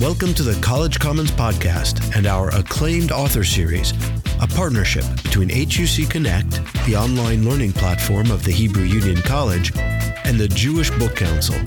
Welcome 0.00 0.32
to 0.34 0.44
the 0.44 0.56
College 0.62 1.00
Commons 1.00 1.32
Podcast 1.32 2.14
and 2.16 2.28
our 2.28 2.54
acclaimed 2.54 3.10
author 3.10 3.42
series, 3.42 3.92
a 4.40 4.46
partnership 4.46 5.04
between 5.24 5.48
HUC 5.48 6.08
Connect, 6.08 6.52
the 6.86 6.94
online 6.94 7.44
learning 7.44 7.72
platform 7.72 8.30
of 8.30 8.44
the 8.44 8.52
Hebrew 8.52 8.84
Union 8.84 9.16
College, 9.16 9.76
and 9.76 10.38
the 10.38 10.46
Jewish 10.46 10.92
Book 10.92 11.16
Council, 11.16 11.58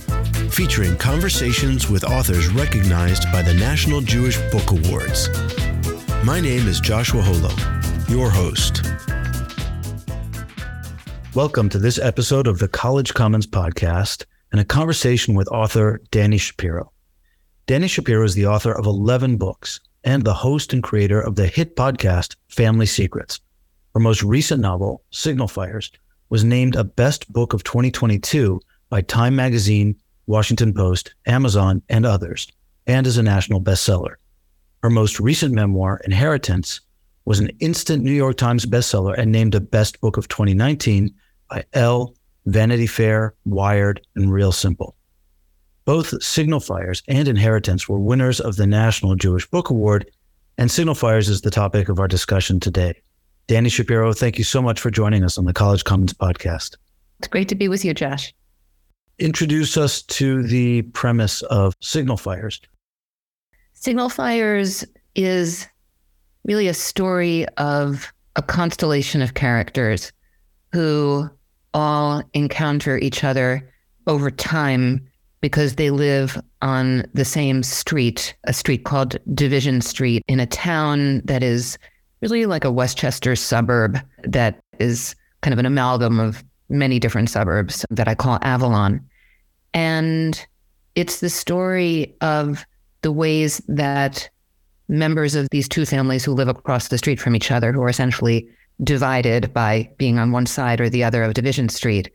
featuring 0.50 0.96
conversations 0.96 1.90
with 1.90 2.06
authors 2.06 2.48
recognized 2.48 3.30
by 3.34 3.42
the 3.42 3.54
National 3.54 4.00
Jewish 4.00 4.38
Book 4.50 4.72
Awards. 4.72 5.28
My 6.24 6.40
name 6.40 6.70
is 6.70 6.80
Joshua 6.80 7.22
Holo, 7.22 7.52
your 8.08 8.30
host. 8.30 8.82
Welcome 11.36 11.68
to 11.68 11.80
this 11.80 12.00
episode 12.00 12.48
of 12.48 12.60
the 12.60 12.70
College 12.70 13.14
Commons 13.14 13.46
Podcast 13.46 14.24
and 14.54 14.62
a 14.62 14.66
conversation 14.66 15.36
with 15.36 15.50
author 15.50 16.00
Dani 16.12 16.40
Shapiro. 16.40 16.94
Dani 17.68 17.90
Shapiro 17.90 18.26
is 18.26 18.34
the 18.34 18.48
author 18.48 18.72
of 18.72 18.86
11 18.86 19.38
books 19.38 19.80
and 20.04 20.24
the 20.24 20.34
host 20.34 20.74
and 20.74 20.82
creator 20.82 21.22
of 21.22 21.36
the 21.36 21.46
hit 21.46 21.76
podcast 21.76 22.36
Family 22.50 22.88
Secrets. 22.88 23.40
Her 23.94 24.00
most 24.00 24.24
recent 24.24 24.62
novel, 24.62 25.04
Signal 25.12 25.48
Fires, 25.48 25.92
was 26.30 26.44
named 26.44 26.76
a 26.76 26.84
best 26.84 27.32
book 27.32 27.54
of 27.54 27.64
2022 27.64 28.60
by 28.90 29.02
Time 29.02 29.36
Magazine, 29.36 29.96
Washington 30.26 30.74
Post, 30.74 31.14
Amazon, 31.28 31.82
and 31.88 32.06
others, 32.06 32.48
and 32.88 33.06
is 33.06 33.18
a 33.18 33.24
national 33.24 33.62
bestseller. 33.62 34.16
Her 34.82 34.90
most 34.90 35.20
recent 35.20 35.54
memoir, 35.54 36.02
Inheritance, 36.04 36.82
was 37.26 37.40
an 37.40 37.52
instant 37.60 38.04
New 38.04 38.12
York 38.12 38.38
Times 38.38 38.66
bestseller 38.66 39.16
and 39.16 39.32
named 39.32 39.54
a 39.54 39.62
best 39.62 40.02
book 40.02 40.18
of 40.18 40.28
2019 40.28 41.14
by 41.48 41.64
Elle, 41.74 42.16
Vanity 42.48 42.88
Fair, 42.88 43.36
Wired, 43.46 44.02
and 44.16 44.34
Real 44.34 44.52
Simple. 44.52 44.96
Both 45.86 46.22
Signal 46.22 46.60
Fires 46.60 47.02
and 47.08 47.28
Inheritance 47.28 47.90
were 47.90 48.00
winners 48.00 48.40
of 48.40 48.56
the 48.56 48.68
National 48.68 49.16
Jewish 49.16 49.50
Book 49.50 49.72
Award, 49.72 50.10
and 50.58 50.70
Signal 50.70 50.94
Fires 50.94 51.28
is 51.28 51.42
the 51.42 51.50
topic 51.50 51.90
of 51.90 52.00
our 52.00 52.08
discussion 52.08 52.60
today. 52.60 53.02
Dani 53.48 53.72
Shapiro, 53.72 54.14
thank 54.14 54.38
you 54.38 54.44
so 54.44 54.62
much 54.62 54.80
for 54.80 54.92
joining 54.92 55.24
us 55.24 55.40
on 55.40 55.46
the 55.46 55.54
College 55.54 55.84
Commons 55.84 56.14
podcast. 56.14 56.76
It's 57.18 57.28
great 57.28 57.50
to 57.50 57.56
be 57.56 57.68
with 57.68 57.84
you, 57.84 57.96
Josh. 57.96 58.32
Introduce 59.18 59.76
us 59.76 60.04
to 60.04 60.44
the 60.44 60.84
premise 60.84 61.42
of 61.44 61.74
Signal 61.82 62.18
Fires. 62.18 62.62
Signal 63.74 64.10
Fires 64.10 64.86
is 65.16 65.68
really 66.46 66.68
a 66.68 66.74
story 66.76 67.48
of 67.58 68.14
a 68.36 68.44
constellation 68.44 69.24
of 69.24 69.34
characters 69.34 70.12
who 70.72 71.28
all 71.74 72.22
encounter 72.34 73.00
each 73.00 73.24
other 73.24 73.68
over 74.06 74.30
time 74.30 75.08
because 75.42 75.76
they 75.76 75.90
live 75.90 76.40
on 76.62 77.04
the 77.14 77.26
same 77.26 77.64
street, 77.64 78.36
a 78.46 78.54
street 78.54 78.86
called 78.86 79.18
Division 79.34 79.82
Street, 79.82 80.24
in 80.28 80.40
a 80.40 80.46
town 80.46 81.22
that 81.26 81.44
is 81.44 81.78
really 82.22 82.46
like 82.46 82.64
a 82.64 82.72
Westchester 82.72 83.36
suburb 83.36 84.00
that 84.24 84.62
is 84.80 85.16
kind 85.42 85.54
of 85.54 85.60
an 85.60 85.66
amalgam 85.66 86.20
of 86.20 86.44
many 86.70 87.00
different 87.00 87.30
suburbs 87.30 87.86
that 87.90 88.08
I 88.08 88.16
call 88.16 88.38
Avalon. 88.44 89.02
And 89.74 90.46
it's 90.96 91.20
the 91.20 91.30
story 91.30 92.16
of 92.22 92.66
the 93.02 93.12
ways 93.12 93.62
that 93.68 94.30
members 94.88 95.36
of 95.36 95.48
these 95.52 95.68
two 95.68 95.86
families 95.86 96.24
who 96.24 96.34
live 96.34 96.48
across 96.48 96.90
the 96.90 96.98
street 96.98 97.20
from 97.20 97.36
each 97.36 97.50
other, 97.50 97.72
who 97.72 97.82
are 97.82 97.90
essentially 97.90 98.48
divided 98.84 99.54
by 99.54 99.90
being 99.98 100.20
on 100.20 100.32
one 100.32 100.46
side 100.46 100.82
or 100.82 100.90
the 100.90 101.04
other 101.04 101.24
of 101.24 101.34
Division 101.34 101.70
Street, 101.70 102.12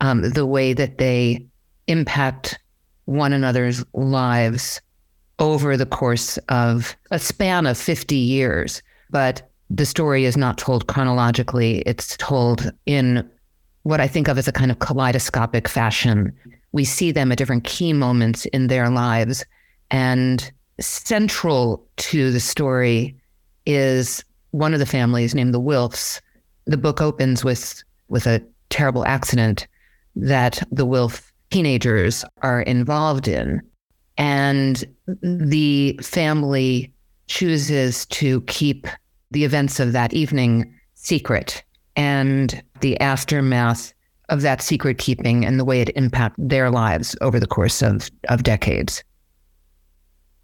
um, 0.00 0.22
the 0.22 0.46
way 0.46 0.72
that 0.72 0.98
they 0.98 1.44
impact 1.88 2.58
one 3.10 3.32
another's 3.32 3.84
lives 3.92 4.80
over 5.40 5.76
the 5.76 5.84
course 5.84 6.38
of 6.48 6.96
a 7.10 7.18
span 7.18 7.66
of 7.66 7.76
50 7.76 8.14
years. 8.14 8.82
But 9.10 9.50
the 9.68 9.84
story 9.84 10.24
is 10.24 10.36
not 10.36 10.58
told 10.58 10.86
chronologically, 10.86 11.80
it's 11.86 12.16
told 12.18 12.70
in 12.86 13.28
what 13.82 14.00
I 14.00 14.06
think 14.06 14.28
of 14.28 14.38
as 14.38 14.46
a 14.46 14.52
kind 14.52 14.70
of 14.70 14.78
kaleidoscopic 14.78 15.66
fashion. 15.66 16.32
We 16.70 16.84
see 16.84 17.10
them 17.10 17.32
at 17.32 17.38
different 17.38 17.64
key 17.64 17.92
moments 17.92 18.46
in 18.46 18.68
their 18.68 18.88
lives. 18.90 19.44
And 19.90 20.48
central 20.78 21.84
to 21.96 22.30
the 22.30 22.38
story 22.38 23.16
is 23.66 24.24
one 24.52 24.72
of 24.72 24.78
the 24.78 24.86
families 24.86 25.34
named 25.34 25.52
the 25.52 25.60
Wilfs. 25.60 26.20
The 26.66 26.76
book 26.76 27.00
opens 27.00 27.44
with 27.44 27.82
with 28.08 28.26
a 28.26 28.40
terrible 28.68 29.04
accident 29.04 29.66
that 30.14 30.62
the 30.70 30.86
Wilf 30.86 31.29
teenagers 31.50 32.24
are 32.42 32.62
involved 32.62 33.28
in. 33.28 33.60
And 34.16 34.84
the 35.06 35.98
family 36.02 36.92
chooses 37.26 38.06
to 38.06 38.40
keep 38.42 38.86
the 39.30 39.44
events 39.44 39.80
of 39.80 39.92
that 39.92 40.12
evening 40.12 40.74
secret 40.94 41.62
and 41.96 42.62
the 42.80 43.00
aftermath 43.00 43.92
of 44.28 44.42
that 44.42 44.62
secret 44.62 44.98
keeping 44.98 45.44
and 45.44 45.58
the 45.58 45.64
way 45.64 45.80
it 45.80 45.90
impacted 45.96 46.48
their 46.48 46.70
lives 46.70 47.16
over 47.20 47.40
the 47.40 47.46
course 47.46 47.82
of, 47.82 48.10
of 48.28 48.42
decades. 48.42 49.02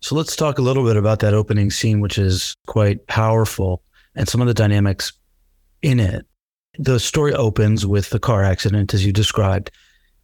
So 0.00 0.15
let's 0.15 0.37
talk 0.37 0.59
a 0.59 0.62
little 0.62 0.84
bit 0.84 0.97
about 0.97 1.21
that 1.21 1.34
opening 1.34 1.71
scene, 1.71 2.00
which 2.00 2.19
is 2.19 2.56
quite 2.66 3.06
powerful, 3.06 3.83
and 4.15 4.28
some 4.28 4.41
of 4.41 4.47
the 4.47 4.55
dynamics 4.55 5.12
in 5.83 6.00
it. 6.00 6.27
The 6.78 7.00
story 7.00 7.33
opens 7.33 7.87
with 7.87 8.11
the 8.11 8.19
car 8.19 8.45
accident, 8.45 8.93
as 8.93 9.06
you 9.06 9.12
described, 9.12 9.71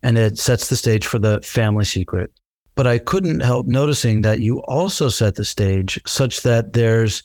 and 0.02 0.18
it 0.18 0.38
sets 0.38 0.68
the 0.68 0.76
stage 0.76 1.06
for 1.06 1.18
the 1.18 1.40
family 1.42 1.84
secret. 1.84 2.32
But 2.74 2.86
I 2.86 2.98
couldn't 2.98 3.40
help 3.40 3.66
noticing 3.66 4.22
that 4.22 4.40
you 4.40 4.62
also 4.62 5.08
set 5.08 5.34
the 5.34 5.44
stage 5.44 6.00
such 6.06 6.42
that 6.42 6.72
there's 6.72 7.22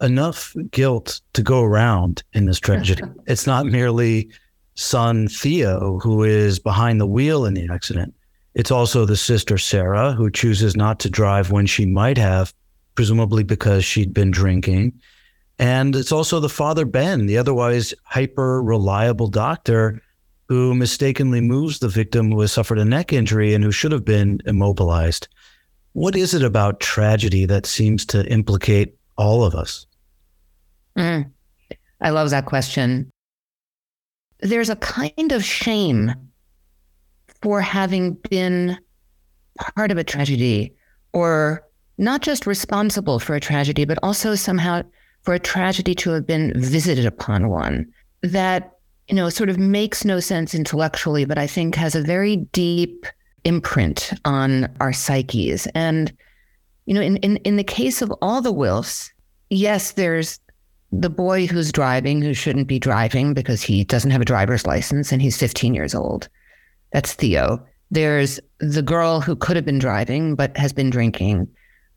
enough 0.00 0.54
guilt 0.70 1.20
to 1.34 1.42
go 1.42 1.62
around 1.62 2.22
in 2.32 2.46
this 2.46 2.58
tragedy. 2.58 3.02
it's 3.26 3.46
not 3.46 3.66
merely 3.66 4.30
son 4.74 5.28
Theo 5.28 5.98
who 6.00 6.24
is 6.24 6.58
behind 6.58 7.00
the 7.00 7.06
wheel 7.06 7.44
in 7.44 7.54
the 7.54 7.68
accident. 7.70 8.14
It's 8.54 8.70
also 8.70 9.04
the 9.04 9.16
sister 9.16 9.58
Sarah 9.58 10.12
who 10.12 10.30
chooses 10.30 10.76
not 10.76 10.98
to 11.00 11.10
drive 11.10 11.50
when 11.50 11.66
she 11.66 11.86
might 11.86 12.18
have, 12.18 12.52
presumably 12.94 13.44
because 13.44 13.84
she'd 13.84 14.12
been 14.12 14.30
drinking. 14.30 14.92
And 15.58 15.94
it's 15.94 16.10
also 16.10 16.40
the 16.40 16.48
father 16.48 16.84
Ben, 16.84 17.26
the 17.26 17.38
otherwise 17.38 17.94
hyper 18.04 18.62
reliable 18.62 19.28
doctor 19.28 20.02
who 20.50 20.74
mistakenly 20.74 21.40
moves 21.40 21.78
the 21.78 21.86
victim 21.86 22.32
who 22.32 22.40
has 22.40 22.50
suffered 22.50 22.76
a 22.76 22.84
neck 22.84 23.12
injury 23.12 23.54
and 23.54 23.62
who 23.62 23.70
should 23.70 23.92
have 23.92 24.04
been 24.04 24.40
immobilized. 24.46 25.28
What 25.92 26.16
is 26.16 26.34
it 26.34 26.42
about 26.42 26.80
tragedy 26.80 27.46
that 27.46 27.66
seems 27.66 28.04
to 28.06 28.26
implicate 28.26 28.96
all 29.16 29.44
of 29.44 29.54
us? 29.54 29.86
Mm, 30.98 31.30
I 32.00 32.10
love 32.10 32.30
that 32.30 32.46
question. 32.46 33.12
There's 34.40 34.70
a 34.70 34.74
kind 34.74 35.30
of 35.30 35.44
shame 35.44 36.12
for 37.42 37.60
having 37.60 38.14
been 38.28 38.76
part 39.76 39.92
of 39.92 39.98
a 39.98 40.04
tragedy 40.04 40.74
or 41.12 41.64
not 41.96 42.22
just 42.22 42.44
responsible 42.44 43.20
for 43.20 43.36
a 43.36 43.40
tragedy, 43.40 43.84
but 43.84 44.00
also 44.02 44.34
somehow 44.34 44.82
for 45.22 45.32
a 45.32 45.38
tragedy 45.38 45.94
to 45.94 46.10
have 46.10 46.26
been 46.26 46.60
visited 46.60 47.06
upon 47.06 47.50
one 47.50 47.86
that 48.22 48.79
you 49.10 49.16
know, 49.16 49.28
sort 49.28 49.50
of 49.50 49.58
makes 49.58 50.04
no 50.04 50.20
sense 50.20 50.54
intellectually, 50.54 51.24
but 51.24 51.36
I 51.36 51.48
think 51.48 51.74
has 51.74 51.96
a 51.96 52.00
very 52.00 52.36
deep 52.36 53.06
imprint 53.42 54.12
on 54.24 54.72
our 54.80 54.92
psyches. 54.92 55.66
And, 55.74 56.12
you 56.86 56.94
know, 56.94 57.00
in, 57.00 57.16
in, 57.16 57.36
in 57.38 57.56
the 57.56 57.64
case 57.64 58.02
of 58.02 58.12
all 58.22 58.40
the 58.40 58.54
Wilfs, 58.54 59.10
yes, 59.48 59.92
there's 59.92 60.38
the 60.92 61.10
boy 61.10 61.48
who's 61.48 61.72
driving 61.72 62.22
who 62.22 62.34
shouldn't 62.34 62.68
be 62.68 62.78
driving 62.78 63.34
because 63.34 63.62
he 63.62 63.82
doesn't 63.82 64.12
have 64.12 64.20
a 64.20 64.24
driver's 64.24 64.64
license 64.64 65.10
and 65.10 65.20
he's 65.20 65.36
15 65.36 65.74
years 65.74 65.92
old. 65.92 66.28
That's 66.92 67.12
Theo. 67.12 67.66
There's 67.90 68.38
the 68.60 68.82
girl 68.82 69.20
who 69.20 69.34
could 69.34 69.56
have 69.56 69.64
been 69.64 69.80
driving 69.80 70.36
but 70.36 70.56
has 70.56 70.72
been 70.72 70.90
drinking 70.90 71.48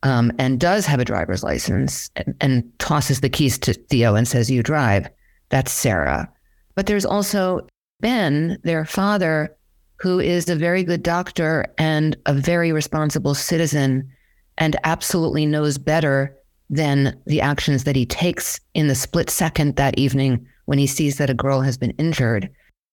um, 0.01 0.31
and 0.39 0.59
does 0.59 0.87
have 0.87 0.99
a 0.99 1.05
driver's 1.05 1.43
license 1.43 2.09
and, 2.15 2.35
and 2.41 2.79
tosses 2.79 3.21
the 3.21 3.29
keys 3.29 3.59
to 3.59 3.73
Theo 3.73 4.15
and 4.15 4.27
says, 4.27 4.49
You 4.49 4.63
drive. 4.63 5.07
That's 5.49 5.71
Sarah. 5.71 6.32
But 6.75 6.87
there's 6.87 7.05
also 7.05 7.67
Ben, 7.99 8.59
their 8.63 8.85
father, 8.85 9.55
who 9.97 10.19
is 10.19 10.49
a 10.49 10.55
very 10.55 10.83
good 10.83 11.03
doctor 11.03 11.65
and 11.77 12.17
a 12.25 12.33
very 12.33 12.71
responsible 12.71 13.35
citizen 13.35 14.11
and 14.57 14.75
absolutely 14.83 15.45
knows 15.45 15.77
better 15.77 16.35
than 16.69 17.19
the 17.25 17.41
actions 17.41 17.83
that 17.83 17.95
he 17.95 18.05
takes 18.05 18.59
in 18.73 18.87
the 18.87 18.95
split 18.95 19.29
second 19.29 19.75
that 19.75 19.97
evening 19.97 20.45
when 20.65 20.77
he 20.77 20.87
sees 20.87 21.17
that 21.17 21.29
a 21.29 21.35
girl 21.35 21.61
has 21.61 21.77
been 21.77 21.91
injured. 21.91 22.49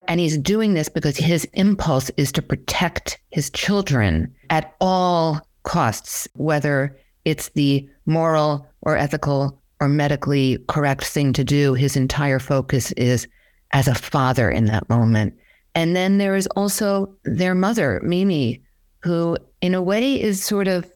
And 0.09 0.21
he's 0.21 0.39
doing 0.39 0.75
this 0.75 0.89
because 0.89 1.17
his 1.17 1.45
impulse 1.53 2.11
is 2.17 2.33
to 2.33 2.43
protect 2.43 3.19
his 3.31 3.51
children 3.51 4.35
at 4.49 4.75
all 4.81 5.41
costs, 5.63 6.29
whether 6.35 6.97
it's 7.25 7.51
the 7.51 7.89
moral 8.07 8.67
or 8.83 8.97
ethical 8.97 9.61
or 9.81 9.89
medically 9.89 10.59
correct 10.69 11.05
thing 11.05 11.33
to 11.35 11.45
do. 11.45 11.75
His 11.75 11.97
entire 11.97 12.39
focus 12.39 12.93
is 12.93 13.27
as 13.73 13.89
a 13.89 13.95
father 13.95 14.51
in 14.51 14.67
that 14.67 14.89
moment. 14.89 15.35
And 15.75 15.95
then 15.95 16.19
there 16.19 16.35
is 16.35 16.47
also 16.49 17.15
their 17.25 17.55
mother, 17.55 18.01
Mimi, 18.03 18.63
who 19.03 19.37
in 19.61 19.75
a 19.75 19.83
way 19.83 20.21
is 20.21 20.43
sort 20.43 20.69
of 20.69 20.91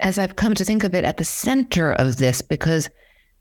as 0.00 0.18
I've 0.18 0.36
come 0.36 0.54
to 0.54 0.64
think 0.64 0.84
of 0.84 0.94
it, 0.94 1.04
at 1.04 1.16
the 1.16 1.24
center 1.24 1.92
of 1.92 2.16
this 2.16 2.42
because 2.42 2.90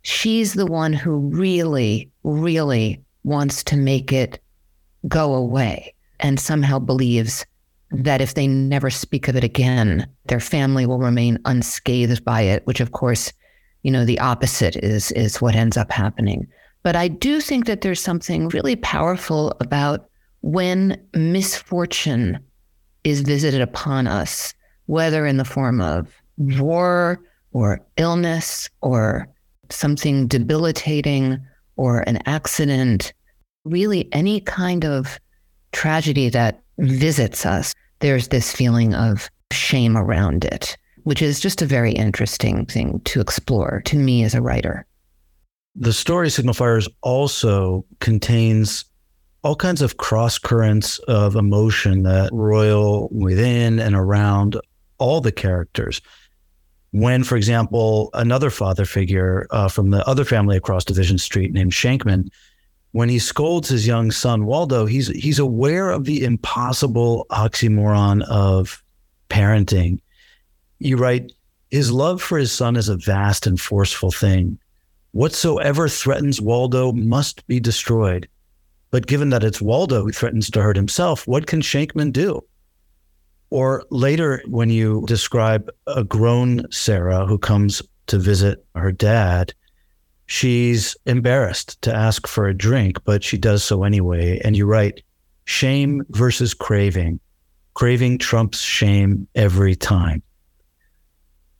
she's 0.01 0.53
the 0.53 0.65
one 0.65 0.93
who 0.93 1.17
really, 1.17 2.11
really 2.23 3.03
wants 3.23 3.63
to 3.65 3.77
make 3.77 4.11
it 4.11 4.39
go 5.07 5.33
away 5.33 5.93
and 6.19 6.39
somehow 6.39 6.79
believes 6.79 7.45
that 7.91 8.21
if 8.21 8.33
they 8.33 8.47
never 8.47 8.89
speak 8.89 9.27
of 9.27 9.35
it 9.35 9.43
again, 9.43 10.07
their 10.25 10.39
family 10.39 10.85
will 10.85 10.99
remain 10.99 11.37
unscathed 11.45 12.23
by 12.23 12.41
it, 12.41 12.65
which 12.65 12.79
of 12.79 12.91
course, 12.91 13.31
you 13.83 13.91
know, 13.91 14.05
the 14.05 14.19
opposite 14.19 14.75
is 14.77 15.11
is 15.11 15.41
what 15.41 15.55
ends 15.55 15.77
up 15.77 15.91
happening. 15.91 16.47
But 16.83 16.95
I 16.95 17.07
do 17.07 17.39
think 17.39 17.65
that 17.65 17.81
there's 17.81 18.01
something 18.01 18.49
really 18.49 18.75
powerful 18.75 19.55
about 19.61 20.09
when 20.41 21.01
misfortune 21.15 22.39
is 23.05 23.21
visited 23.21 23.61
upon 23.61 24.07
us, 24.07 24.53
whether 24.85 25.25
in 25.25 25.37
the 25.37 25.45
form 25.45 25.79
of 25.79 26.13
war 26.37 27.19
or 27.53 27.79
illness 27.97 28.69
or 28.81 29.27
something 29.69 30.27
debilitating 30.27 31.39
or 31.77 32.01
an 32.01 32.19
accident, 32.25 33.13
really 33.63 34.09
any 34.11 34.41
kind 34.41 34.83
of 34.83 35.19
tragedy 35.71 36.29
that 36.29 36.61
visits 36.79 37.45
us, 37.45 37.73
there's 37.99 38.27
this 38.27 38.51
feeling 38.51 38.93
of 38.93 39.29
shame 39.51 39.95
around 39.95 40.43
it, 40.45 40.75
which 41.03 41.21
is 41.21 41.39
just 41.39 41.61
a 41.61 41.65
very 41.65 41.93
interesting 41.93 42.65
thing 42.65 42.99
to 43.05 43.21
explore 43.21 43.81
to 43.85 43.97
me 43.97 44.23
as 44.23 44.35
a 44.35 44.41
writer. 44.41 44.85
The 45.75 45.93
story 45.93 46.29
Signal 46.29 46.53
Fires 46.53 46.87
also 47.01 47.85
contains 47.99 48.85
all 49.43 49.55
kinds 49.55 49.81
of 49.81 49.97
cross 49.97 50.37
currents 50.37 50.99
of 50.99 51.35
emotion 51.35 52.03
that 52.03 52.29
roil 52.31 53.09
within 53.09 53.79
and 53.79 53.95
around 53.95 54.57
all 54.99 55.19
the 55.19 55.31
characters. 55.31 56.01
When, 56.91 57.23
for 57.23 57.35
example, 57.35 58.11
another 58.13 58.51
father 58.51 58.85
figure 58.85 59.47
uh, 59.49 59.67
from 59.67 59.89
the 59.89 60.07
other 60.07 60.23
family 60.23 60.55
across 60.55 60.85
Division 60.85 61.17
Street 61.17 61.51
named 61.51 61.71
Shankman, 61.71 62.29
when 62.91 63.09
he 63.09 63.17
scolds 63.17 63.67
his 63.67 63.87
young 63.87 64.11
son 64.11 64.45
Waldo, 64.45 64.85
he's 64.85 65.07
he's 65.07 65.39
aware 65.39 65.89
of 65.89 66.05
the 66.05 66.23
impossible 66.23 67.25
oxymoron 67.31 68.21
of 68.29 68.83
parenting. 69.29 69.99
You 70.77 70.97
write, 70.97 71.31
his 71.71 71.91
love 71.91 72.21
for 72.21 72.37
his 72.37 72.51
son 72.51 72.75
is 72.75 72.89
a 72.89 72.97
vast 72.97 73.47
and 73.47 73.59
forceful 73.59 74.11
thing. 74.11 74.59
Whatsoever 75.13 75.87
threatens 75.87 76.41
Waldo 76.41 76.91
must 76.91 77.45
be 77.45 77.59
destroyed. 77.59 78.27
But 78.89 79.05
given 79.05 79.29
that 79.29 79.43
it's 79.43 79.61
Waldo 79.61 80.01
who 80.01 80.11
threatens 80.11 80.49
to 80.49 80.61
hurt 80.61 80.75
himself, 80.75 81.27
what 81.27 81.45
can 81.45 81.61
Shankman 81.61 82.11
do? 82.11 82.43
Or 83.51 83.83
later, 83.91 84.41
when 84.47 84.71
you 84.71 85.03
describe 85.05 85.69
a 85.85 86.03
grown 86.03 86.69
Sarah 86.71 87.27
who 87.27 87.37
comes 87.37 87.83
to 88.07 88.17
visit 88.17 88.65
her 88.73 88.91
dad, 88.91 89.53
she's 90.25 90.97
embarrassed 91.05 91.79
to 91.83 91.93
ask 91.93 92.25
for 92.25 92.47
a 92.47 92.57
drink, 92.57 92.97
but 93.03 93.23
she 93.23 93.37
does 93.37 93.63
so 93.63 93.83
anyway. 93.83 94.41
And 94.43 94.57
you 94.57 94.65
write, 94.65 95.03
shame 95.45 96.03
versus 96.09 96.55
craving. 96.55 97.19
Craving 97.75 98.17
trumps 98.17 98.61
shame 98.61 99.27
every 99.35 99.75
time. 99.75 100.23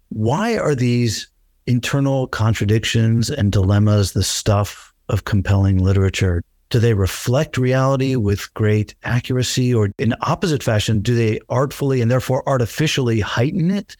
Why 0.09 0.57
are 0.57 0.73
these 0.73 1.27
internal 1.67 2.27
contradictions 2.27 3.29
and 3.29 3.51
dilemmas 3.51 4.13
the 4.13 4.23
stuff 4.23 4.93
of 5.09 5.25
compelling 5.25 5.77
literature? 5.77 6.41
Do 6.69 6.79
they 6.79 6.93
reflect 6.93 7.57
reality 7.57 8.15
with 8.15 8.53
great 8.53 8.95
accuracy, 9.03 9.73
or 9.73 9.89
in 9.99 10.15
opposite 10.21 10.63
fashion, 10.63 11.01
do 11.01 11.15
they 11.15 11.39
artfully 11.49 12.01
and 12.01 12.09
therefore 12.09 12.47
artificially 12.47 13.19
heighten 13.19 13.69
it? 13.69 13.95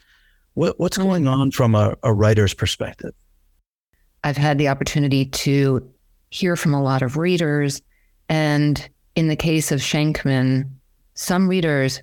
What, 0.56 0.80
what's 0.80 0.98
hmm. 0.98 1.04
going 1.04 1.28
on 1.28 1.52
from 1.52 1.76
a, 1.76 1.96
a 2.04 2.14
writer's 2.14 2.54
perspective? 2.54 3.14
I've 4.24 4.38
had 4.38 4.58
the 4.58 4.70
opportunity 4.70 5.26
to 5.26 5.88
hear 6.30 6.56
from 6.56 6.74
a 6.74 6.82
lot 6.82 7.02
of 7.02 7.18
readers. 7.18 7.82
And 8.30 8.90
in 9.16 9.28
the 9.28 9.36
case 9.36 9.72
of 9.72 9.80
Shankman, 9.80 10.70
some 11.14 11.48
readers 11.48 12.02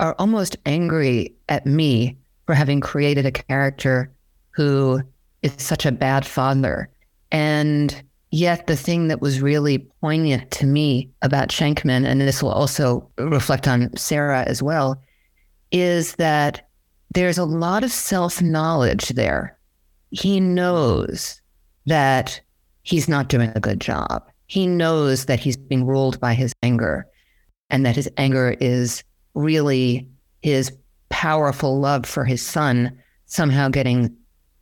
are 0.00 0.14
almost 0.18 0.56
angry 0.66 1.34
at 1.48 1.64
me 1.64 2.18
for 2.46 2.54
having 2.54 2.80
created 2.80 3.24
a 3.24 3.32
character 3.32 4.12
who 4.50 5.00
is 5.42 5.54
such 5.58 5.86
a 5.86 5.92
bad 5.92 6.26
father. 6.26 6.90
And 7.32 8.02
Yet 8.32 8.68
the 8.68 8.76
thing 8.76 9.08
that 9.08 9.20
was 9.20 9.40
really 9.42 9.78
poignant 10.00 10.50
to 10.52 10.66
me 10.66 11.10
about 11.22 11.48
Shankman, 11.48 12.06
and 12.06 12.20
this 12.20 12.42
will 12.42 12.52
also 12.52 13.10
reflect 13.18 13.66
on 13.66 13.94
Sarah 13.96 14.44
as 14.44 14.62
well, 14.62 15.02
is 15.72 16.14
that 16.16 16.68
there's 17.12 17.38
a 17.38 17.44
lot 17.44 17.82
of 17.82 17.90
self 17.90 18.40
knowledge 18.40 19.08
there. 19.10 19.58
He 20.10 20.38
knows 20.38 21.40
that 21.86 22.40
he's 22.82 23.08
not 23.08 23.28
doing 23.28 23.50
a 23.54 23.60
good 23.60 23.80
job. 23.80 24.24
He 24.46 24.66
knows 24.66 25.24
that 25.24 25.40
he's 25.40 25.56
being 25.56 25.84
ruled 25.84 26.20
by 26.20 26.34
his 26.34 26.52
anger 26.62 27.06
and 27.68 27.84
that 27.84 27.96
his 27.96 28.08
anger 28.16 28.56
is 28.60 29.02
really 29.34 30.08
his 30.42 30.72
powerful 31.08 31.80
love 31.80 32.06
for 32.06 32.24
his 32.24 32.42
son 32.42 32.96
somehow 33.26 33.68
getting 33.68 34.16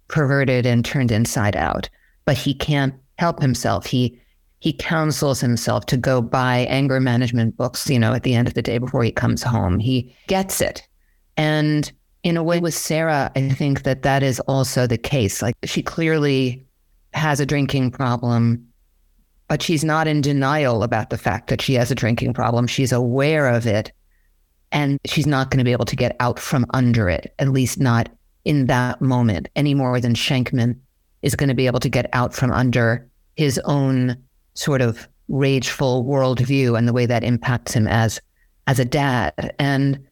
perverted 0.08 0.66
and 0.66 0.84
turned 0.84 1.12
inside 1.12 1.56
out. 1.56 1.88
But 2.24 2.36
he 2.36 2.54
can't 2.54 2.94
help 3.18 3.40
himself. 3.40 3.86
He 3.86 4.20
he 4.60 4.72
counsels 4.72 5.40
himself 5.40 5.86
to 5.86 5.96
go 5.96 6.20
buy 6.20 6.66
anger 6.68 6.98
management 6.98 7.56
books, 7.56 7.88
you 7.88 7.98
know, 7.98 8.12
at 8.12 8.24
the 8.24 8.34
end 8.34 8.48
of 8.48 8.54
the 8.54 8.62
day 8.62 8.78
before 8.78 9.04
he 9.04 9.12
comes 9.12 9.42
home. 9.42 9.78
He 9.78 10.12
gets 10.26 10.60
it. 10.60 10.86
And 11.36 11.90
in 12.24 12.36
a 12.36 12.42
way 12.42 12.58
with 12.58 12.74
Sarah, 12.74 13.30
I 13.36 13.50
think 13.50 13.84
that 13.84 14.02
that 14.02 14.24
is 14.24 14.40
also 14.40 14.86
the 14.86 14.98
case. 14.98 15.42
Like 15.42 15.54
she 15.64 15.80
clearly 15.80 16.66
has 17.14 17.38
a 17.38 17.46
drinking 17.46 17.92
problem, 17.92 18.66
but 19.46 19.62
she's 19.62 19.84
not 19.84 20.08
in 20.08 20.20
denial 20.20 20.82
about 20.82 21.10
the 21.10 21.18
fact 21.18 21.48
that 21.50 21.62
she 21.62 21.74
has 21.74 21.92
a 21.92 21.94
drinking 21.94 22.34
problem. 22.34 22.66
She's 22.66 22.92
aware 22.92 23.46
of 23.46 23.64
it 23.64 23.92
and 24.72 24.98
she's 25.06 25.26
not 25.26 25.50
going 25.50 25.58
to 25.58 25.64
be 25.64 25.72
able 25.72 25.84
to 25.86 25.96
get 25.96 26.16
out 26.20 26.38
from 26.38 26.66
under 26.74 27.08
it, 27.08 27.32
at 27.38 27.48
least 27.48 27.78
not 27.80 28.08
in 28.48 28.64
that 28.64 29.02
moment, 29.02 29.46
any 29.54 29.74
more 29.74 30.00
than 30.00 30.14
Shankman 30.14 30.74
is 31.20 31.36
going 31.36 31.50
to 31.50 31.54
be 31.54 31.66
able 31.66 31.80
to 31.80 31.88
get 31.90 32.08
out 32.14 32.32
from 32.32 32.50
under 32.50 33.06
his 33.36 33.60
own 33.66 34.16
sort 34.54 34.80
of 34.80 35.06
rageful 35.28 36.02
worldview 36.04 36.76
and 36.76 36.88
the 36.88 36.94
way 36.94 37.04
that 37.04 37.22
impacts 37.22 37.74
him 37.74 37.86
as 37.86 38.18
as 38.66 38.78
a 38.78 38.86
dad. 38.86 39.54
And 39.58 40.02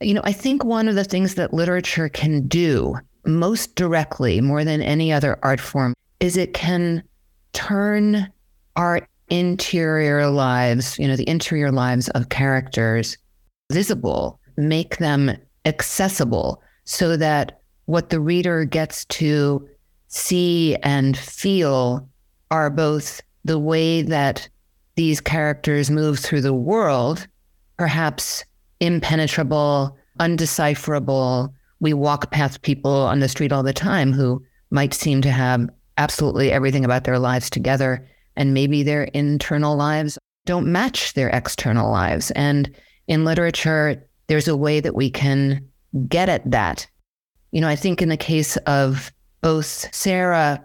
you 0.00 0.12
know, 0.12 0.22
I 0.24 0.32
think 0.32 0.64
one 0.64 0.88
of 0.88 0.96
the 0.96 1.04
things 1.04 1.36
that 1.36 1.54
literature 1.54 2.08
can 2.08 2.48
do 2.48 2.96
most 3.24 3.76
directly, 3.76 4.40
more 4.40 4.64
than 4.64 4.82
any 4.82 5.12
other 5.12 5.38
art 5.42 5.60
form, 5.60 5.94
is 6.18 6.36
it 6.36 6.54
can 6.54 7.04
turn 7.52 8.28
our 8.74 9.06
interior 9.28 10.28
lives, 10.28 10.98
you 10.98 11.06
know, 11.06 11.16
the 11.16 11.28
interior 11.28 11.70
lives 11.70 12.08
of 12.10 12.28
characters 12.28 13.16
visible, 13.70 14.40
make 14.56 14.98
them 14.98 15.36
accessible 15.64 16.60
so 16.84 17.16
that 17.16 17.58
what 17.88 18.10
the 18.10 18.20
reader 18.20 18.66
gets 18.66 19.06
to 19.06 19.66
see 20.08 20.76
and 20.82 21.16
feel 21.16 22.06
are 22.50 22.68
both 22.68 23.22
the 23.46 23.58
way 23.58 24.02
that 24.02 24.46
these 24.96 25.22
characters 25.22 25.90
move 25.90 26.18
through 26.18 26.42
the 26.42 26.52
world, 26.52 27.26
perhaps 27.78 28.44
impenetrable, 28.80 29.96
undecipherable. 30.20 31.54
We 31.80 31.94
walk 31.94 32.30
past 32.30 32.60
people 32.60 32.92
on 32.92 33.20
the 33.20 33.28
street 33.28 33.52
all 33.52 33.62
the 33.62 33.72
time 33.72 34.12
who 34.12 34.44
might 34.70 34.92
seem 34.92 35.22
to 35.22 35.30
have 35.30 35.66
absolutely 35.96 36.52
everything 36.52 36.84
about 36.84 37.04
their 37.04 37.18
lives 37.18 37.48
together, 37.48 38.06
and 38.36 38.52
maybe 38.52 38.82
their 38.82 39.04
internal 39.04 39.76
lives 39.76 40.18
don't 40.44 40.70
match 40.70 41.14
their 41.14 41.30
external 41.30 41.90
lives. 41.90 42.32
And 42.32 42.70
in 43.06 43.24
literature, 43.24 44.06
there's 44.26 44.46
a 44.46 44.56
way 44.58 44.80
that 44.80 44.94
we 44.94 45.08
can 45.08 45.66
get 46.06 46.28
at 46.28 46.50
that. 46.50 46.86
You 47.50 47.60
know, 47.60 47.68
I 47.68 47.76
think 47.76 48.02
in 48.02 48.08
the 48.08 48.16
case 48.16 48.56
of 48.58 49.12
both 49.40 49.94
Sarah 49.94 50.62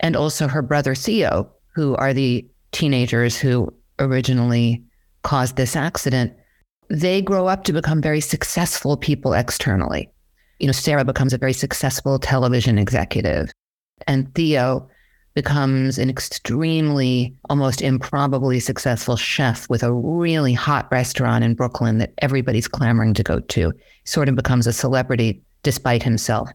and 0.00 0.16
also 0.16 0.48
her 0.48 0.62
brother 0.62 0.94
Theo, 0.94 1.50
who 1.74 1.96
are 1.96 2.12
the 2.12 2.46
teenagers 2.72 3.38
who 3.38 3.72
originally 3.98 4.84
caused 5.22 5.56
this 5.56 5.76
accident, 5.76 6.32
they 6.88 7.22
grow 7.22 7.46
up 7.46 7.64
to 7.64 7.72
become 7.72 8.02
very 8.02 8.20
successful 8.20 8.96
people 8.96 9.32
externally. 9.32 10.10
You 10.58 10.66
know, 10.66 10.72
Sarah 10.72 11.04
becomes 11.04 11.32
a 11.32 11.38
very 11.38 11.52
successful 11.52 12.18
television 12.18 12.78
executive, 12.78 13.50
and 14.06 14.32
Theo 14.34 14.88
becomes 15.34 15.98
an 15.98 16.08
extremely, 16.08 17.36
almost 17.50 17.82
improbably 17.82 18.58
successful 18.58 19.16
chef 19.16 19.68
with 19.68 19.82
a 19.82 19.92
really 19.92 20.54
hot 20.54 20.88
restaurant 20.90 21.44
in 21.44 21.54
Brooklyn 21.54 21.98
that 21.98 22.14
everybody's 22.18 22.68
clamoring 22.68 23.12
to 23.14 23.22
go 23.22 23.40
to. 23.40 23.72
Sort 24.04 24.30
of 24.30 24.34
becomes 24.34 24.66
a 24.66 24.72
celebrity 24.72 25.42
despite 25.66 26.04
himself. 26.04 26.48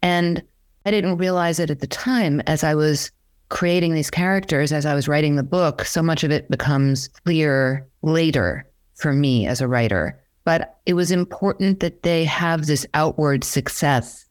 And 0.00 0.42
I 0.86 0.90
didn't 0.90 1.18
realize 1.18 1.60
it 1.60 1.70
at 1.70 1.80
the 1.80 1.86
time 1.86 2.40
as 2.46 2.64
I 2.64 2.74
was 2.74 3.10
creating 3.50 3.92
these 3.92 4.10
characters, 4.10 4.72
as 4.72 4.86
I 4.86 4.94
was 4.94 5.08
writing 5.08 5.36
the 5.36 5.42
book, 5.42 5.84
so 5.84 6.02
much 6.02 6.24
of 6.24 6.30
it 6.30 6.50
becomes 6.50 7.08
clear 7.08 7.86
later 8.00 8.66
for 8.94 9.12
me 9.12 9.46
as 9.46 9.60
a 9.60 9.68
writer. 9.68 10.18
But 10.44 10.78
it 10.86 10.94
was 10.94 11.10
important 11.10 11.80
that 11.80 12.02
they 12.02 12.24
have 12.24 12.64
this 12.64 12.86
outward 12.94 13.44
success 13.44 14.24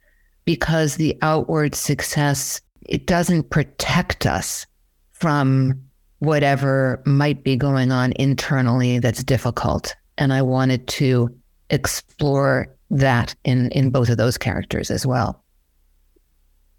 because 0.43 0.95
the 0.95 1.15
outward 1.21 1.75
success 1.75 2.61
it 2.89 3.05
doesn't 3.05 3.51
protect 3.51 4.25
us 4.25 4.65
from 5.11 5.79
whatever 6.17 6.99
might 7.05 7.43
be 7.43 7.55
going 7.55 7.91
on 7.91 8.11
internally 8.13 8.97
that's 8.97 9.23
difficult. 9.23 9.95
And 10.17 10.33
I 10.33 10.41
wanted 10.41 10.87
to 10.87 11.29
explore 11.69 12.74
that 12.89 13.35
in, 13.43 13.69
in 13.71 13.89
both 13.89 14.09
of 14.09 14.17
those 14.17 14.37
characters 14.37 14.91
as 14.91 15.05
well. 15.05 15.43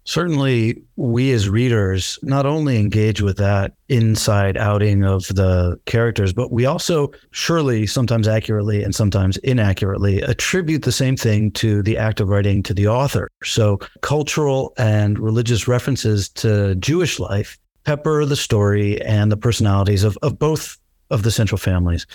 Certainly, 0.07 0.81
we 0.95 1.33
as 1.33 1.49
readers 1.49 2.17
not 2.23 2.45
only 2.45 2.79
engage 2.79 3.21
with 3.21 3.35
that 3.37 3.73
inside 3.89 4.55
outing 4.55 5.03
of 5.03 5.27
the 5.27 5.77
characters, 5.85 6.31
but 6.31 6.49
we 6.49 6.65
also 6.65 7.11
surely 7.31 7.85
sometimes 7.85 8.25
accurately 8.25 8.83
and 8.83 8.95
sometimes 8.95 9.35
inaccurately 9.39 10.21
attribute 10.21 10.83
the 10.83 10.93
same 10.93 11.17
thing 11.17 11.51
to 11.51 11.83
the 11.83 11.97
act 11.97 12.21
of 12.21 12.29
writing 12.29 12.63
to 12.63 12.73
the 12.73 12.87
author. 12.87 13.27
So, 13.43 13.79
cultural 14.01 14.73
and 14.77 15.19
religious 15.19 15.67
references 15.67 16.29
to 16.29 16.75
Jewish 16.75 17.19
life 17.19 17.57
pepper 17.83 18.23
the 18.23 18.37
story 18.37 19.01
and 19.01 19.29
the 19.29 19.37
personalities 19.37 20.05
of, 20.05 20.17
of 20.21 20.39
both 20.39 20.77
of 21.09 21.23
the 21.23 21.31
central 21.31 21.57
families. 21.57 22.07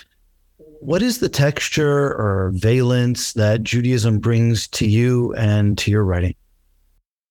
What 0.83 1.01
is 1.01 1.19
the 1.19 1.29
texture 1.29 2.09
or 2.09 2.51
valence 2.53 3.31
that 3.33 3.63
Judaism 3.63 4.19
brings 4.19 4.67
to 4.67 4.85
you 4.85 5.33
and 5.35 5.77
to 5.77 5.89
your 5.89 6.03
writing? 6.03 6.35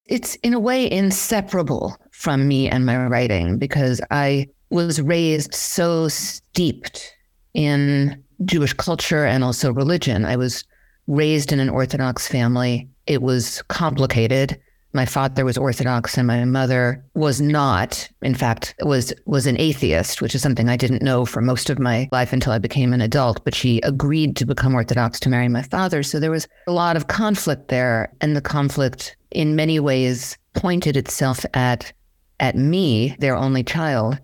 It's 0.06 0.36
in 0.36 0.54
a 0.54 0.58
way 0.58 0.90
inseparable 0.90 1.94
from 2.12 2.48
me 2.48 2.70
and 2.70 2.86
my 2.86 3.06
writing 3.06 3.58
because 3.58 4.00
I 4.10 4.48
was 4.70 5.02
raised 5.02 5.52
so 5.52 6.08
steeped 6.08 7.14
in 7.52 8.24
Jewish 8.46 8.72
culture 8.72 9.26
and 9.26 9.44
also 9.44 9.70
religion. 9.70 10.24
I 10.24 10.36
was 10.36 10.64
raised 11.06 11.52
in 11.52 11.60
an 11.60 11.68
Orthodox 11.68 12.26
family. 12.26 12.88
It 13.06 13.20
was 13.20 13.60
complicated 13.68 14.58
my 14.92 15.06
father 15.06 15.44
was 15.44 15.56
Orthodox 15.56 16.18
and 16.18 16.26
my 16.26 16.44
mother 16.44 17.04
was 17.14 17.40
not. 17.40 18.08
In 18.22 18.34
fact, 18.34 18.74
was 18.80 19.12
was 19.26 19.46
an 19.46 19.58
atheist, 19.58 20.20
which 20.20 20.34
is 20.34 20.42
something 20.42 20.68
I 20.68 20.76
didn't 20.76 21.02
know 21.02 21.24
for 21.24 21.40
most 21.40 21.70
of 21.70 21.78
my 21.78 22.08
life 22.12 22.32
until 22.32 22.52
I 22.52 22.58
became 22.58 22.92
an 22.92 23.00
adult. 23.00 23.44
But 23.44 23.54
she 23.54 23.80
agreed 23.82 24.36
to 24.36 24.46
become 24.46 24.74
Orthodox 24.74 25.18
to 25.20 25.28
marry 25.28 25.48
my 25.48 25.62
father. 25.62 26.02
So 26.02 26.20
there 26.20 26.30
was 26.30 26.46
a 26.66 26.72
lot 26.72 26.96
of 26.96 27.08
conflict 27.08 27.68
there, 27.68 28.12
and 28.20 28.36
the 28.36 28.40
conflict, 28.40 29.16
in 29.30 29.56
many 29.56 29.80
ways, 29.80 30.36
pointed 30.54 30.96
itself 30.96 31.44
at 31.54 31.92
at 32.40 32.56
me, 32.56 33.14
their 33.20 33.36
only 33.36 33.62
child, 33.62 34.18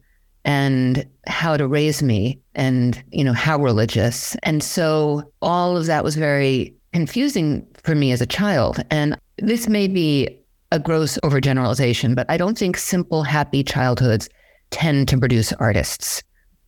and 0.44 1.06
how 1.26 1.56
to 1.56 1.68
raise 1.68 2.02
me, 2.02 2.40
and 2.54 3.02
you 3.10 3.24
know 3.24 3.32
how 3.32 3.58
religious. 3.58 4.34
And 4.42 4.62
so 4.62 5.30
all 5.40 5.76
of 5.76 5.86
that 5.86 6.04
was 6.04 6.16
very 6.16 6.74
confusing 6.92 7.66
for 7.84 7.94
me 7.94 8.12
as 8.12 8.20
a 8.20 8.26
child. 8.26 8.82
And 8.90 9.16
this 9.38 9.68
may 9.68 9.86
be 9.86 10.37
a 10.70 10.78
gross 10.78 11.18
overgeneralization, 11.24 12.14
but 12.14 12.26
I 12.28 12.36
don't 12.36 12.58
think 12.58 12.76
simple, 12.76 13.22
happy 13.22 13.64
childhoods 13.64 14.28
tend 14.70 15.08
to 15.08 15.18
produce 15.18 15.52
artists. 15.54 16.22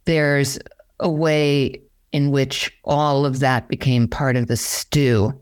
There's 0.06 0.58
a 1.00 1.10
way 1.10 1.82
in 2.12 2.30
which 2.30 2.72
all 2.84 3.26
of 3.26 3.40
that 3.40 3.68
became 3.68 4.08
part 4.08 4.36
of 4.36 4.46
the 4.46 4.56
stew 4.56 5.32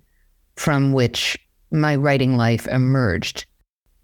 from 0.57 0.93
which 0.93 1.39
my 1.71 1.97
writing 1.97 2.37
life 2.37 2.67
emerged. 2.67 3.47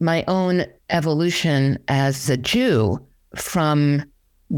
My 0.00 0.24
own 0.28 0.64
evolution 0.90 1.78
as 1.88 2.28
a 2.30 2.36
Jew 2.36 3.04
from 3.34 4.04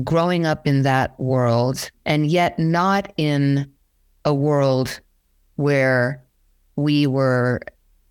growing 0.05 0.45
up 0.45 0.67
in 0.67 0.83
that 0.83 1.19
world 1.19 1.91
and 2.05 2.27
yet 2.27 2.59
not 2.59 3.13
in 3.17 3.71
a 4.25 4.35
world 4.35 5.01
where 5.57 6.23
we 6.75 7.07
were, 7.07 7.61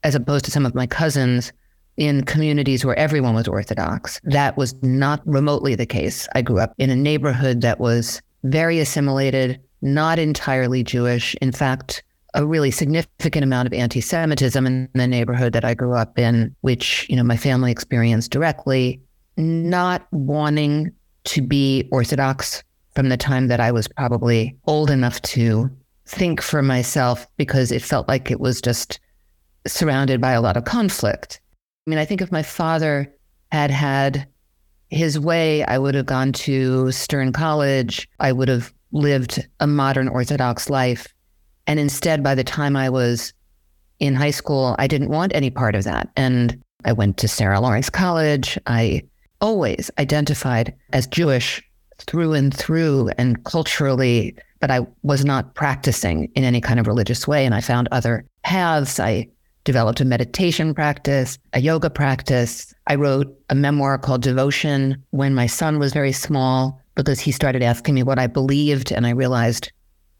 as 0.04 0.15
opposed 0.15 0.46
to 0.46 0.51
some 0.51 0.65
of 0.65 0.74
my 0.74 0.88
cousins, 0.88 1.51
in 1.98 2.24
communities 2.24 2.86
where 2.86 2.98
everyone 2.98 3.36
was 3.36 3.48
Orthodox. 3.48 4.20
That 4.24 4.58
was 4.58 4.75
not 4.84 5.22
remotely 5.25 5.75
the 5.75 5.86
case. 5.86 6.28
I 6.36 6.42
grew 6.42 6.60
up 6.60 6.74
in 6.78 6.90
a 6.90 6.96
neighborhood 6.96 7.62
that 7.62 7.80
was 7.80 8.22
very 8.44 8.80
assimilated, 8.80 9.60
not 9.82 10.20
entirely 10.20 10.84
Jewish. 10.84 11.36
In 11.36 11.52
fact, 11.52 12.04
a 12.34 12.46
really 12.46 12.72
significant 12.72 13.44
amount 13.44 13.66
of 13.66 13.74
anti-Semitism 13.74 14.66
in 14.66 14.90
the 14.94 15.08
neighborhood 15.08 15.54
that 15.54 15.64
I 15.64 15.74
grew 15.74 15.94
up 15.94 16.20
in, 16.20 16.54
which, 16.62 17.08
you 17.10 17.16
know, 17.16 17.24
my 17.24 17.38
family 17.38 17.72
experienced 17.72 18.32
directly, 18.32 19.02
not 19.38 20.06
wanting 20.12 20.92
to 21.25 21.42
be 21.42 21.88
Orthodox 21.92 22.64
from 22.94 23.10
the 23.10 23.18
time 23.18 23.48
that 23.48 23.60
I 23.60 23.72
was 23.72 23.88
probably 23.88 24.56
old 24.68 24.90
enough 24.90 25.22
to 25.24 25.70
think 26.06 26.42
for 26.42 26.62
myself 26.62 27.25
because 27.38 27.72
it 27.72 27.82
felt 27.82 28.08
like 28.08 28.30
it 28.30 28.40
was 28.40 28.62
just 28.62 29.00
surrounded 29.66 30.22
by 30.22 30.34
a 30.34 30.42
lot 30.42 30.58
of 30.58 30.66
conflict. 30.66 31.40
I 31.86 31.89
mean, 31.89 32.00
I 32.00 32.06
think 32.06 32.22
if 32.22 32.32
my 32.32 32.42
father 32.42 33.13
had 33.51 33.70
had 33.70 34.27
his 34.89 35.20
way, 35.20 35.63
I 35.63 35.77
would 35.77 35.94
have 35.94 36.08
gone 36.08 36.32
to 36.34 36.92
Stern 36.92 37.32
College. 37.32 38.10
I 38.20 38.32
would 38.32 38.48
have 38.48 38.74
lived 38.92 39.48
a 39.60 39.68
modern 39.68 40.08
Orthodox 40.08 40.70
life. 40.70 41.08
And 41.68 41.80
instead, 41.80 42.24
by 42.24 42.34
the 42.34 42.44
time 42.44 42.75
I 42.75 42.89
was 42.89 43.34
in 44.00 44.15
high 44.15 44.32
school, 44.32 44.75
I 44.80 44.88
didn't 44.88 45.10
want 45.10 45.36
any 45.36 45.50
part 45.50 45.75
of 45.75 45.84
that. 45.84 46.10
And 46.15 46.62
I 46.86 46.94
went 46.94 47.18
to 47.18 47.27
Sarah 47.27 47.60
Lawrence 47.60 47.89
College. 47.89 48.58
I 48.65 49.04
always 49.42 49.92
identified 50.00 50.74
as 50.94 51.08
Jewish 51.08 51.62
through 52.00 52.34
and 52.34 52.54
through 52.54 53.10
and 53.18 53.44
culturally, 53.44 54.36
but 54.60 54.72
I 54.72 54.86
was 55.04 55.24
not 55.24 55.56
practicing 55.56 56.32
in 56.36 56.44
any 56.44 56.62
kind 56.62 56.80
of 56.80 56.88
religious 56.88 57.27
way. 57.27 57.46
And 57.46 57.54
I 57.54 57.62
found 57.62 57.88
other 57.92 58.25
paths. 58.44 59.00
I 59.00 59.27
developed 59.65 60.00
a 60.00 60.05
meditation 60.05 60.74
practice, 60.74 61.38
a 61.51 61.60
yoga 61.60 61.89
practice. 61.89 62.74
I 62.88 62.95
wrote 62.95 63.27
a 63.50 63.55
memoir 63.55 63.98
called 63.98 64.22
Devotion 64.22 65.03
when 65.10 65.36
my 65.36 65.48
son 65.48 65.79
was 65.79 65.91
very 65.91 66.13
small 66.13 66.81
because 66.95 67.19
he 67.19 67.31
started 67.31 67.62
asking 67.62 67.95
me 67.95 68.03
what 68.03 68.19
I 68.19 68.27
believed. 68.27 68.91
And 68.91 69.05
I 69.05 69.10
realized 69.10 69.72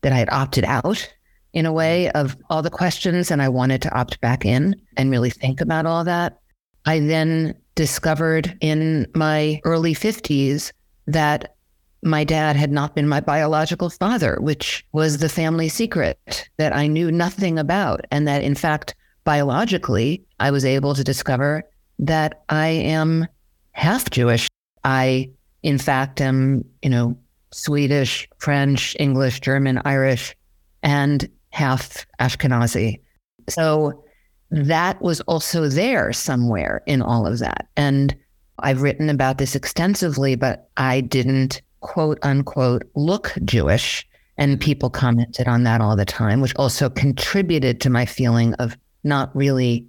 that 0.02 0.12
I 0.12 0.18
had 0.18 0.30
opted 0.32 0.66
out 0.66 1.10
in 1.54 1.66
a 1.66 1.72
way 1.72 2.12
of 2.12 2.36
all 2.50 2.62
the 2.62 2.70
questions 2.70 3.32
and 3.32 3.42
I 3.42 3.48
wanted 3.48 3.82
to 3.84 3.98
opt 3.98 4.20
back 4.20 4.46
in 4.46 4.76
and 4.98 5.10
really 5.10 5.30
think 5.30 5.62
about 5.62 5.86
all 5.86 6.04
that. 6.04 6.38
I 6.86 7.00
then 7.00 7.56
discovered 7.76 8.58
in 8.62 9.08
my 9.16 9.62
early 9.64 9.94
50s 9.94 10.72
that 11.08 11.56
my 12.04 12.24
dad 12.24 12.56
had 12.56 12.72
not 12.72 12.94
been 12.94 13.08
my 13.08 13.20
biological 13.20 13.90
father, 13.90 14.38
which 14.40 14.86
was 14.92 15.18
the 15.18 15.30
family 15.30 15.70
secret 15.70 16.50
that 16.58 16.76
I 16.76 16.88
knew 16.88 17.12
nothing 17.12 17.58
about. 17.58 18.06
And 18.12 18.28
that, 18.28 18.44
in 18.44 18.54
fact, 18.54 18.96
biologically, 19.26 20.24
I 20.40 20.52
was 20.52 20.64
able 20.64 20.96
to 20.96 21.04
discover 21.04 21.64
that 22.00 22.44
I 22.50 22.68
am 22.68 23.28
half 23.74 24.10
Jewish. 24.10 24.48
I, 24.84 25.30
in 25.64 25.78
fact, 25.78 26.22
am, 26.22 26.64
you 26.82 26.90
know, 26.90 27.18
Swedish, 27.52 28.30
French, 28.38 28.96
English, 29.00 29.42
German, 29.42 29.82
Irish, 29.84 30.36
and 30.84 31.30
half 31.50 32.06
Ashkenazi. 32.20 33.02
So 33.50 34.04
that 34.52 35.02
was 35.02 35.22
also 35.22 35.68
there 35.68 36.14
somewhere 36.14 36.84
in 36.86 37.02
all 37.02 37.26
of 37.26 37.40
that. 37.40 37.68
And 37.76 38.16
I've 38.60 38.82
written 38.82 39.10
about 39.10 39.38
this 39.38 39.56
extensively, 39.56 40.36
but 40.36 40.70
I 40.78 41.02
didn't 41.02 41.62
quote 41.82 42.20
unquote 42.22 42.84
look 42.96 43.34
Jewish. 43.44 44.08
And 44.38 44.60
people 44.60 44.90
commented 44.90 45.48
on 45.48 45.64
that 45.64 45.80
all 45.82 45.96
the 45.96 46.06
time, 46.06 46.42
which 46.42 46.56
also 46.56 46.90
contributed 46.90 47.80
to 47.82 47.90
my 47.90 48.06
feeling 48.06 48.54
of 48.56 48.78
not 49.06 49.36
really 49.36 49.88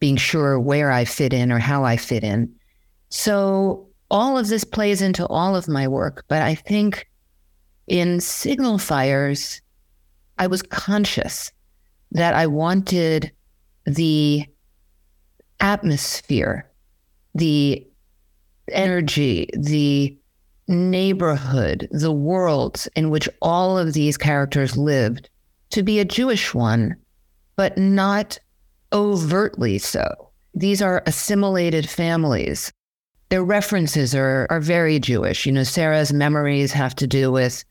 being 0.00 0.16
sure 0.16 0.60
where 0.60 0.90
I 0.90 1.04
fit 1.04 1.32
in 1.32 1.50
or 1.50 1.58
how 1.58 1.84
I 1.84 1.96
fit 1.96 2.24
in. 2.24 2.52
So 3.08 3.88
all 4.10 4.38
of 4.38 4.48
this 4.48 4.64
plays 4.64 5.02
into 5.02 5.26
all 5.26 5.56
of 5.56 5.68
my 5.68 5.88
work, 5.88 6.24
but 6.28 6.42
I 6.42 6.54
think 6.54 7.08
in 7.86 8.20
Signal 8.20 8.78
Fires, 8.78 9.60
I 10.38 10.46
was 10.46 10.62
conscious 10.62 11.52
that 12.12 12.34
I 12.34 12.46
wanted 12.46 13.32
the 13.86 14.46
atmosphere, 15.60 16.70
the 17.34 17.86
energy, 18.70 19.48
the 19.54 20.16
neighborhood, 20.68 21.88
the 21.90 22.12
world 22.12 22.86
in 22.94 23.10
which 23.10 23.28
all 23.40 23.78
of 23.78 23.94
these 23.94 24.16
characters 24.16 24.76
lived 24.76 25.28
to 25.70 25.82
be 25.82 25.98
a 25.98 26.04
Jewish 26.04 26.54
one, 26.54 26.94
but 27.56 27.76
not 27.78 28.38
overtly 28.92 29.78
so. 29.78 30.30
These 30.54 30.82
are 30.82 31.02
assimilated 31.06 31.88
families. 31.88 32.72
Their 33.28 33.44
references 33.44 34.14
are, 34.14 34.46
are 34.50 34.60
very 34.60 34.98
Jewish. 34.98 35.44
You 35.46 35.52
know, 35.52 35.62
Sarah's 35.62 36.12
memories 36.12 36.72
have 36.72 36.96
to 36.96 37.06
do 37.06 37.30
with, 37.30 37.64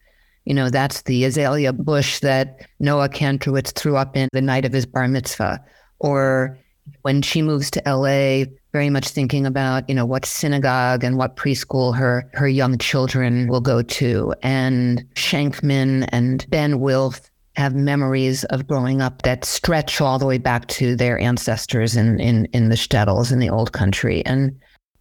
you 0.46 0.54
know, 0.54 0.70
that's 0.70 1.02
the 1.04 1.26
azalea 1.26 1.74
bush 1.74 2.20
that 2.20 2.68
Noah 2.80 3.10
Kantrowitz 3.10 3.72
threw 3.72 3.98
up 3.98 4.16
in 4.16 4.30
the 4.32 4.42
night 4.42 4.66
of 4.66 4.74
his 4.74 4.86
bar 4.86 5.08
mitzvah. 5.08 5.64
Or 6.00 6.58
when 7.02 7.22
she 7.22 7.42
moves 7.42 7.72
to 7.72 7.82
LA, 7.86 8.46
very 8.72 8.90
much 8.90 9.10
thinking 9.10 9.46
about, 9.46 9.90
you 9.90 9.96
know, 9.96 10.06
what 10.06 10.26
synagogue 10.26 11.04
and 11.04 11.18
what 11.18 11.36
preschool 11.36 11.96
her 11.96 12.30
her 12.34 12.48
young 12.48 12.78
children 12.78 13.48
will 13.48 13.62
go 13.62 13.82
to. 13.82 14.34
And 14.44 15.04
Shankman 15.16 16.08
and 16.12 16.48
Ben 16.50 16.80
Wilf 16.80 17.30
have 17.58 17.74
memories 17.74 18.44
of 18.46 18.68
growing 18.68 19.02
up 19.02 19.24
that 19.24 19.44
stretch 19.44 20.00
all 20.00 20.20
the 20.20 20.26
way 20.26 20.38
back 20.38 20.68
to 20.68 20.96
their 20.96 21.20
ancestors 21.20 21.96
in 21.96 22.20
in 22.20 22.46
in 22.54 22.70
the 22.70 22.76
shtetls 22.76 23.32
in 23.32 23.40
the 23.40 23.50
old 23.50 23.74
country. 23.74 24.26
And 24.26 24.58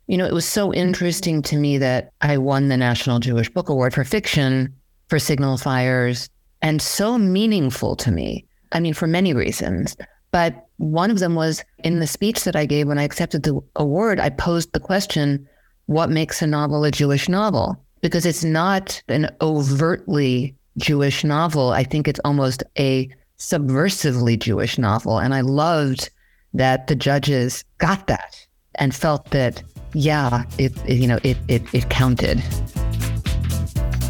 you 0.07 0.17
know, 0.17 0.27
it 0.27 0.33
was 0.33 0.47
so 0.47 0.73
interesting 0.73 1.43
to 1.43 1.57
me 1.57 1.79
that 1.79 2.13
I 2.23 2.39
won 2.39 2.69
the 2.69 2.77
National 2.77 3.19
Jewish 3.19 3.51
Book 3.51 3.69
Award 3.69 3.93
for 3.93 4.05
fiction 4.05 4.75
for 5.09 5.19
Signal 5.19 5.59
Fires, 5.59 6.29
and 6.63 6.81
so 6.81 7.19
meaningful 7.19 7.95
to 7.97 8.11
me. 8.11 8.47
I 8.73 8.81
mean, 8.81 8.95
for 8.95 9.07
many 9.07 9.35
reasons. 9.35 9.97
But 10.33 10.67
one 10.79 11.11
of 11.11 11.19
them 11.19 11.35
was 11.35 11.65
in 11.85 12.01
the 12.01 12.07
speech 12.07 12.45
that 12.45 12.57
I 12.57 12.67
gave 12.67 12.89
when 12.89 12.99
I 12.99 13.05
accepted 13.05 13.43
the 13.43 13.61
award, 13.77 14.19
I 14.21 14.31
posed 14.31 14.73
the 14.73 14.81
question 14.81 15.47
what 15.87 16.11
makes 16.11 16.43
a 16.43 16.47
novel 16.47 16.85
a 16.85 16.91
Jewish 16.91 17.29
novel? 17.29 17.77
Because 18.01 18.27
it's 18.27 18.45
not 18.45 19.03
an 19.09 19.31
overtly 19.41 20.55
Jewish 20.78 21.25
novel. 21.25 21.71
I 21.71 21.85
think 21.85 22.09
it's 22.09 22.21
almost 22.25 22.62
a 22.78 23.09
subversively 23.38 24.38
Jewish 24.38 24.78
novel. 24.78 25.18
And 25.18 25.35
I 25.35 25.40
loved 25.40 26.11
that 26.54 26.87
the 26.87 26.97
judges 26.97 27.64
got 27.78 28.06
that 28.06 28.47
and 28.76 28.95
felt 28.95 29.30
that, 29.30 29.62
yeah, 29.92 30.45
it, 30.59 30.73
it 30.87 30.99
you 30.99 31.06
know, 31.06 31.18
it, 31.23 31.37
it, 31.49 31.62
it 31.73 31.88
counted. 31.90 32.38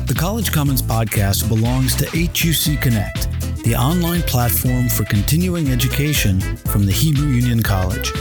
The 0.06 0.14
College 0.16 0.52
Commons 0.52 0.82
podcast 0.82 1.48
belongs 1.48 1.96
to 1.96 2.06
HUC 2.06 2.80
Connect, 2.80 3.28
the 3.64 3.74
online 3.74 4.22
platform 4.22 4.88
for 4.88 5.04
continuing 5.04 5.70
education 5.72 6.40
from 6.40 6.86
the 6.86 6.92
Hebrew 6.92 7.28
Union 7.28 7.62
College. 7.62 8.12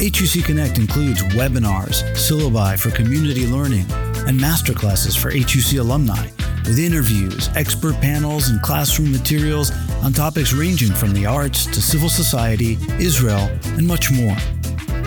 HUC 0.00 0.44
Connect 0.44 0.78
includes 0.78 1.22
webinars, 1.34 2.02
syllabi 2.14 2.78
for 2.78 2.90
community 2.90 3.46
learning, 3.46 3.86
and 4.26 4.40
masterclasses 4.40 5.16
for 5.16 5.30
HUC 5.30 5.78
alumni, 5.78 6.28
with 6.64 6.78
interviews, 6.78 7.48
expert 7.56 7.94
panels, 7.96 8.48
and 8.48 8.60
classroom 8.62 9.12
materials 9.12 9.72
on 10.02 10.12
topics 10.12 10.52
ranging 10.52 10.92
from 10.92 11.12
the 11.12 11.26
arts 11.26 11.66
to 11.66 11.80
civil 11.82 12.08
society, 12.08 12.78
Israel, 12.98 13.50
and 13.76 13.86
much 13.86 14.10
more. 14.10 14.36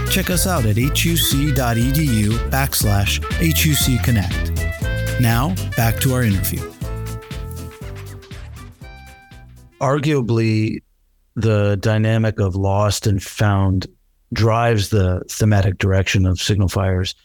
Check 0.10 0.30
us 0.30 0.46
out 0.46 0.66
at 0.66 0.76
huc.edu 0.76 2.30
backslash 2.50 3.20
hucconnect. 3.40 5.20
Now, 5.20 5.56
back 5.76 6.00
to 6.02 6.14
our 6.14 6.24
interview. 6.24 6.62
Arguably, 9.82 10.82
the 11.36 11.78
dynamic 11.78 12.40
of 12.40 12.56
lost 12.56 13.08
and 13.08 13.22
found 13.22 13.88
drives 14.34 14.90
the 14.90 15.24
thematic 15.30 15.78
direction 15.78 16.26
of 16.26 16.40
signal 16.40 16.68
fires. 16.68 17.16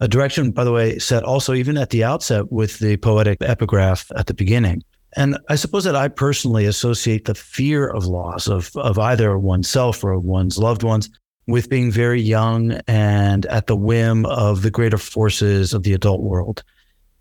A 0.00 0.08
direction, 0.08 0.50
by 0.50 0.64
the 0.64 0.72
way, 0.72 0.98
set 0.98 1.22
also 1.22 1.54
even 1.54 1.78
at 1.78 1.90
the 1.90 2.04
outset 2.04 2.52
with 2.52 2.78
the 2.80 2.96
poetic 2.98 3.38
epigraph 3.40 4.10
at 4.14 4.26
the 4.26 4.34
beginning. 4.34 4.82
And 5.16 5.38
I 5.48 5.56
suppose 5.56 5.84
that 5.84 5.96
I 5.96 6.08
personally 6.08 6.66
associate 6.66 7.24
the 7.24 7.34
fear 7.34 7.88
of 7.88 8.04
loss 8.06 8.46
of, 8.48 8.70
of 8.76 8.98
either 8.98 9.38
oneself 9.38 10.04
or 10.04 10.18
one's 10.18 10.58
loved 10.58 10.82
ones 10.82 11.08
with 11.46 11.70
being 11.70 11.90
very 11.90 12.20
young 12.20 12.72
and 12.86 13.46
at 13.46 13.68
the 13.68 13.76
whim 13.76 14.26
of 14.26 14.62
the 14.62 14.70
greater 14.70 14.98
forces 14.98 15.72
of 15.72 15.84
the 15.84 15.94
adult 15.94 16.20
world. 16.20 16.62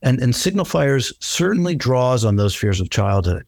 And, 0.01 0.21
and 0.21 0.35
Signal 0.35 0.65
Fires 0.65 1.13
certainly 1.21 1.75
draws 1.75 2.25
on 2.25 2.35
those 2.35 2.55
fears 2.55 2.81
of 2.81 2.89
childhood 2.89 3.45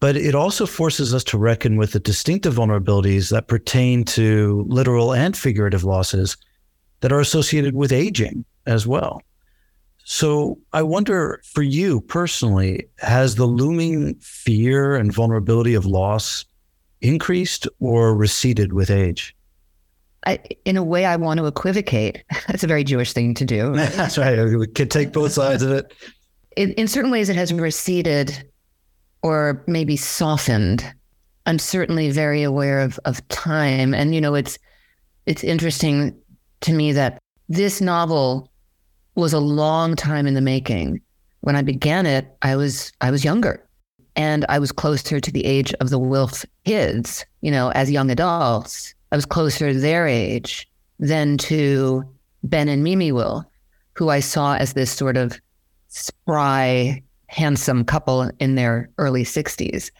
but 0.00 0.16
it 0.16 0.34
also 0.34 0.64
forces 0.64 1.14
us 1.14 1.22
to 1.22 1.38
reckon 1.38 1.76
with 1.76 1.92
the 1.92 2.00
distinctive 2.00 2.54
vulnerabilities 2.54 3.30
that 3.30 3.48
pertain 3.48 4.02
to 4.02 4.64
literal 4.66 5.12
and 5.12 5.36
figurative 5.36 5.84
losses 5.84 6.38
that 7.00 7.12
are 7.12 7.20
associated 7.20 7.74
with 7.74 7.92
aging 7.92 8.44
as 8.70 8.86
well. 8.86 9.22
So 10.04 10.58
I 10.72 10.82
wonder 10.82 11.40
for 11.44 11.62
you 11.62 12.00
personally, 12.00 12.86
has 12.98 13.34
the 13.34 13.46
looming 13.46 14.14
fear 14.16 14.96
and 14.96 15.12
vulnerability 15.12 15.74
of 15.74 15.86
loss 15.86 16.44
increased 17.00 17.68
or 17.80 18.14
receded 18.14 18.72
with 18.72 18.90
age? 18.90 19.36
I, 20.26 20.38
in 20.64 20.76
a 20.76 20.82
way, 20.82 21.06
I 21.06 21.16
want 21.16 21.38
to 21.38 21.46
equivocate. 21.46 22.22
That's 22.46 22.64
a 22.64 22.66
very 22.66 22.84
Jewish 22.84 23.12
thing 23.12 23.34
to 23.34 23.44
do. 23.44 23.72
That's 23.76 24.18
right. 24.18 24.42
We 24.44 24.66
can 24.66 24.88
take 24.88 25.12
both 25.12 25.32
sides 25.32 25.62
of 25.62 25.70
it. 25.70 25.94
In, 26.56 26.72
in 26.74 26.88
certain 26.88 27.10
ways, 27.10 27.28
it 27.28 27.36
has 27.36 27.52
receded 27.52 28.50
or 29.22 29.62
maybe 29.66 29.96
softened. 29.96 30.92
I'm 31.46 31.58
certainly 31.58 32.10
very 32.10 32.42
aware 32.42 32.80
of 32.80 33.00
of 33.06 33.26
time, 33.28 33.94
and 33.94 34.14
you 34.14 34.20
know, 34.20 34.34
it's 34.34 34.58
it's 35.26 35.42
interesting 35.42 36.14
to 36.60 36.72
me 36.72 36.92
that 36.92 37.18
this 37.48 37.80
novel 37.80 38.49
was 39.14 39.32
a 39.32 39.40
long 39.40 39.96
time 39.96 40.26
in 40.26 40.34
the 40.34 40.40
making. 40.40 41.00
When 41.40 41.56
I 41.56 41.62
began 41.62 42.06
it, 42.06 42.36
I 42.42 42.56
was 42.56 42.92
I 43.00 43.10
was 43.10 43.24
younger, 43.24 43.64
and 44.16 44.44
I 44.48 44.58
was 44.58 44.72
closer 44.72 45.20
to 45.20 45.32
the 45.32 45.44
age 45.44 45.72
of 45.74 45.90
the 45.90 45.98
Wilf 45.98 46.44
kids. 46.64 47.24
You 47.40 47.50
know, 47.50 47.70
as 47.70 47.90
young 47.90 48.10
adults, 48.10 48.94
I 49.12 49.16
was 49.16 49.26
closer 49.26 49.72
to 49.72 49.78
their 49.78 50.06
age 50.06 50.68
than 50.98 51.38
to 51.38 52.04
Ben 52.42 52.68
and 52.68 52.84
Mimi 52.84 53.12
Wilf, 53.12 53.44
who 53.94 54.10
I 54.10 54.20
saw 54.20 54.56
as 54.56 54.74
this 54.74 54.90
sort 54.90 55.16
of 55.16 55.40
spry 55.88 57.02
handsome 57.28 57.84
couple 57.84 58.30
in 58.38 58.54
their 58.54 58.90
early 58.98 59.24
60s. 59.24 59.90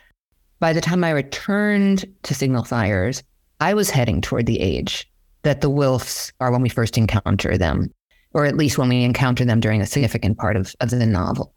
By 0.58 0.72
the 0.72 0.80
time 0.80 1.04
I 1.04 1.10
returned 1.10 2.04
to 2.24 2.34
Signal 2.34 2.64
Fires, 2.64 3.22
I 3.60 3.72
was 3.74 3.90
heading 3.90 4.20
toward 4.20 4.46
the 4.46 4.60
age 4.60 5.10
that 5.42 5.60
the 5.60 5.70
Wilfs 5.70 6.32
are 6.40 6.50
when 6.50 6.60
we 6.60 6.68
first 6.68 6.98
encounter 6.98 7.56
them, 7.56 7.90
or 8.32 8.44
at 8.44 8.56
least 8.56 8.78
when 8.78 8.88
we 8.88 9.02
encounter 9.02 9.44
them 9.44 9.60
during 9.60 9.80
a 9.80 9.86
significant 9.86 10.38
part 10.38 10.56
of, 10.56 10.74
of 10.80 10.90
the 10.90 11.06
novel. 11.06 11.52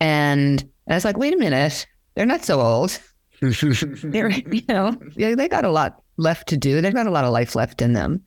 And 0.00 0.62
and 0.86 0.94
I 0.94 0.96
was 0.96 1.04
like, 1.04 1.16
wait 1.16 1.34
a 1.34 1.36
minute, 1.36 1.86
they're 2.14 2.26
not 2.26 2.44
so 2.44 2.60
old. 2.60 2.98
they're, 3.40 4.30
you 4.30 4.62
know, 4.68 4.96
they 5.16 5.48
got 5.48 5.64
a 5.64 5.70
lot 5.70 6.02
left 6.16 6.48
to 6.48 6.56
do. 6.56 6.80
They've 6.80 6.94
got 6.94 7.06
a 7.06 7.10
lot 7.10 7.24
of 7.24 7.32
life 7.32 7.54
left 7.54 7.82
in 7.82 7.92
them. 7.92 8.22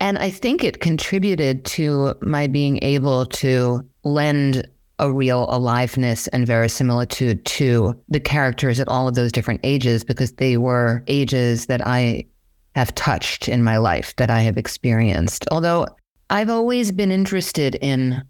And 0.00 0.18
I 0.18 0.30
think 0.30 0.64
it 0.64 0.80
contributed 0.80 1.64
to 1.66 2.14
my 2.20 2.46
being 2.46 2.82
able 2.82 3.26
to 3.26 3.86
lend 4.02 4.68
a 4.98 5.12
real 5.12 5.46
aliveness 5.48 6.26
and 6.28 6.46
verisimilitude 6.46 7.44
to 7.46 7.98
the 8.08 8.20
characters 8.20 8.80
at 8.80 8.88
all 8.88 9.08
of 9.08 9.14
those 9.14 9.32
different 9.32 9.60
ages 9.62 10.04
because 10.04 10.32
they 10.32 10.56
were 10.56 11.02
ages 11.06 11.66
that 11.66 11.86
I 11.86 12.26
have 12.74 12.94
touched 12.94 13.48
in 13.48 13.62
my 13.62 13.78
life, 13.78 14.14
that 14.16 14.30
I 14.30 14.40
have 14.40 14.58
experienced. 14.58 15.46
Although 15.50 15.86
I've 16.32 16.48
always 16.48 16.92
been 16.92 17.10
interested 17.10 17.74
in 17.74 18.22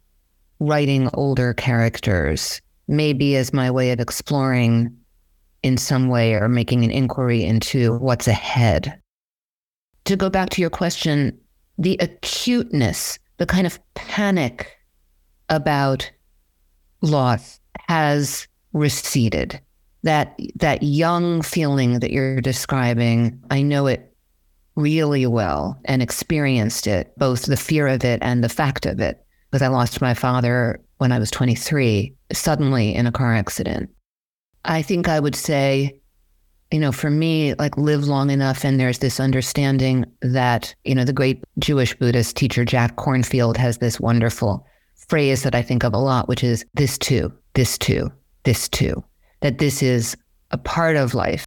writing 0.59 1.11
older 1.13 1.53
characters, 1.53 2.63
maybe 2.89 3.37
as 3.37 3.53
my 3.53 3.71
way 3.71 3.93
of 3.93 4.01
exploring 4.01 4.97
in 5.63 5.77
some 5.77 6.09
way 6.09 6.33
or 6.33 6.49
making 6.49 6.83
an 6.83 6.91
inquiry 6.91 7.45
into 7.45 7.99
what's 7.99 8.27
ahead. 8.27 8.99
To 10.07 10.17
go 10.17 10.31
back 10.31 10.49
to 10.51 10.63
your 10.63 10.71
question, 10.71 11.39
the 11.77 11.99
acuteness, 12.01 13.19
the 13.37 13.45
kind 13.45 13.67
of 13.67 13.79
panic 13.93 14.79
about 15.51 16.11
loss 17.03 17.61
has 17.87 18.49
receded. 18.73 19.61
That 20.05 20.39
that 20.55 20.83
young 20.83 21.43
feeling 21.43 22.01
that 22.01 22.11
you're 22.11 22.41
describing, 22.41 23.39
I 23.51 23.61
know 23.61 23.87
it 23.87 24.10
really 24.81 25.27
well 25.27 25.79
and 25.85 26.03
experienced 26.03 26.87
it, 26.87 27.13
both 27.17 27.47
the 27.47 27.57
fear 27.57 27.87
of 27.89 28.05
it 28.05 28.19
and 28.23 28.43
the 28.43 28.49
fact 28.49 28.87
of 28.87 29.01
it, 29.01 29.25
because 29.51 29.63
I 29.63 29.69
lost 29.69 30.01
my 30.01 30.15
father 30.15 30.81
when 30.99 31.13
I 31.13 31.19
was 31.19 31.31
23, 31.31 32.15
suddenly 32.33 32.95
in 32.95 33.07
a 33.07 33.13
car 33.13 33.35
accident. 33.35 33.91
I 34.65 34.83
think 34.83 35.09
I 35.09 35.21
would 35.21 35.35
say, 35.35 35.99
you 36.71 36.79
know, 36.79 36.93
for 36.93 37.11
me, 37.11 37.55
like 37.55 37.77
live 37.77 38.05
long 38.05 38.31
enough, 38.31 38.65
and 38.65 38.79
there's 38.79 38.99
this 38.99 39.19
understanding 39.19 40.05
that, 40.23 40.75
you 40.85 40.95
know, 40.95 41.05
the 41.05 41.13
great 41.13 41.43
Jewish 41.59 41.97
Buddhist 41.97 42.37
teacher 42.37 42.65
Jack 42.65 42.97
Kornfield 42.97 43.57
has 43.57 43.79
this 43.79 43.99
wonderful 43.99 44.67
phrase 45.09 45.43
that 45.43 45.55
I 45.55 45.63
think 45.63 45.83
of 45.83 45.95
a 45.95 45.99
lot, 45.99 46.29
which 46.29 46.45
is 46.45 46.65
this 46.75 46.97
too, 46.97 47.33
this 47.55 47.77
too, 47.77 48.13
this 48.45 48.69
too, 48.69 49.03
that 49.41 49.59
this 49.59 49.83
is 49.83 50.17
a 50.53 50.59
part 50.59 50.97
of 50.97 51.15
life. 51.15 51.45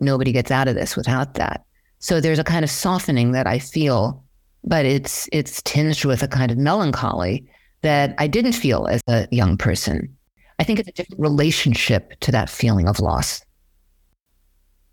Nobody 0.00 0.32
gets 0.32 0.50
out 0.50 0.66
of 0.66 0.74
this 0.74 0.96
without 0.96 1.34
that. 1.34 1.63
So 2.04 2.20
there's 2.20 2.38
a 2.38 2.44
kind 2.44 2.66
of 2.66 2.70
softening 2.70 3.32
that 3.32 3.46
I 3.46 3.58
feel, 3.58 4.22
but 4.62 4.84
it's 4.84 5.26
it's 5.32 5.62
tinged 5.62 6.04
with 6.04 6.22
a 6.22 6.28
kind 6.28 6.50
of 6.50 6.58
melancholy 6.58 7.48
that 7.80 8.14
I 8.18 8.26
didn't 8.26 8.52
feel 8.52 8.86
as 8.88 9.00
a 9.08 9.26
young 9.30 9.56
person. 9.56 10.14
I 10.58 10.64
think 10.64 10.78
it's 10.78 10.88
a 10.90 10.92
different 10.92 11.22
relationship 11.22 12.12
to 12.20 12.30
that 12.30 12.50
feeling 12.50 12.88
of 12.88 13.00
loss. 13.00 13.42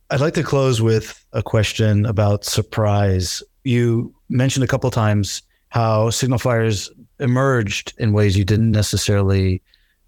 I'd 0.09 0.21
like 0.21 0.35
to 0.35 0.43
close 0.43 0.81
with 0.81 1.25
a 1.33 1.43
question 1.43 2.05
about 2.05 2.45
surprise. 2.45 3.43
You 3.65 4.15
mentioned 4.29 4.63
a 4.63 4.67
couple 4.67 4.89
times 4.89 5.41
how 5.67 6.11
signal 6.11 6.39
fires 6.39 6.89
emerged 7.19 7.93
in 7.97 8.13
ways 8.13 8.37
you 8.37 8.45
didn't 8.45 8.71
necessarily 8.71 9.61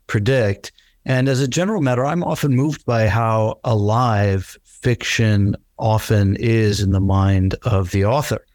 predict. 0.08 0.72
And 1.04 1.28
as 1.28 1.42
a 1.42 1.50
general 1.50 1.82
matter, 1.82 2.06
I'm 2.06 2.24
often 2.24 2.56
moved 2.56 2.86
by 2.86 3.10
how 3.10 3.60
alive 3.66 4.58
fiction 4.64 5.58
often 5.78 6.36
is 6.38 6.80
in 6.80 6.92
the 6.92 7.00
mind 7.00 7.56
of 7.64 7.92
the 7.92 8.06
author. 8.06 8.46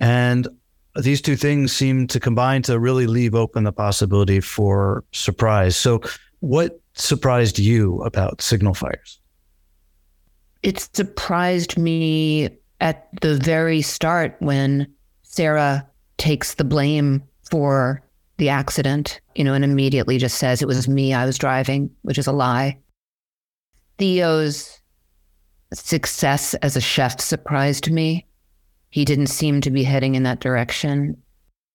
And 0.00 0.48
these 0.96 1.20
two 1.20 1.36
things 1.36 1.72
seem 1.72 2.06
to 2.08 2.20
combine 2.20 2.62
to 2.62 2.78
really 2.78 3.06
leave 3.06 3.34
open 3.34 3.64
the 3.64 3.72
possibility 3.72 4.40
for 4.40 5.04
surprise. 5.12 5.76
So, 5.76 6.00
what 6.40 6.80
surprised 6.94 7.58
you 7.58 8.00
about 8.02 8.42
Signal 8.42 8.74
Fires? 8.74 9.18
it 10.64 10.88
surprised 10.96 11.76
me 11.76 12.48
at 12.80 13.08
the 13.20 13.36
very 13.36 13.82
start 13.82 14.34
when 14.38 14.90
Sarah 15.22 15.86
takes 16.16 16.54
the 16.54 16.64
blame 16.64 17.22
for 17.50 18.02
the 18.38 18.48
accident, 18.48 19.20
you 19.34 19.44
know, 19.44 19.52
and 19.52 19.62
immediately 19.62 20.16
just 20.16 20.38
says 20.38 20.62
it 20.62 20.66
was 20.66 20.88
me, 20.88 21.12
I 21.12 21.26
was 21.26 21.36
driving, 21.36 21.90
which 22.02 22.18
is 22.18 22.26
a 22.26 22.32
lie. 22.32 22.78
Theo's 23.98 24.80
success 25.74 26.54
as 26.54 26.76
a 26.76 26.80
chef 26.80 27.20
surprised 27.20 27.90
me. 27.90 28.26
He 28.90 29.04
didn't 29.04 29.26
seem 29.26 29.60
to 29.62 29.70
be 29.70 29.82
heading 29.82 30.14
in 30.14 30.22
that 30.22 30.40
direction. 30.40 31.20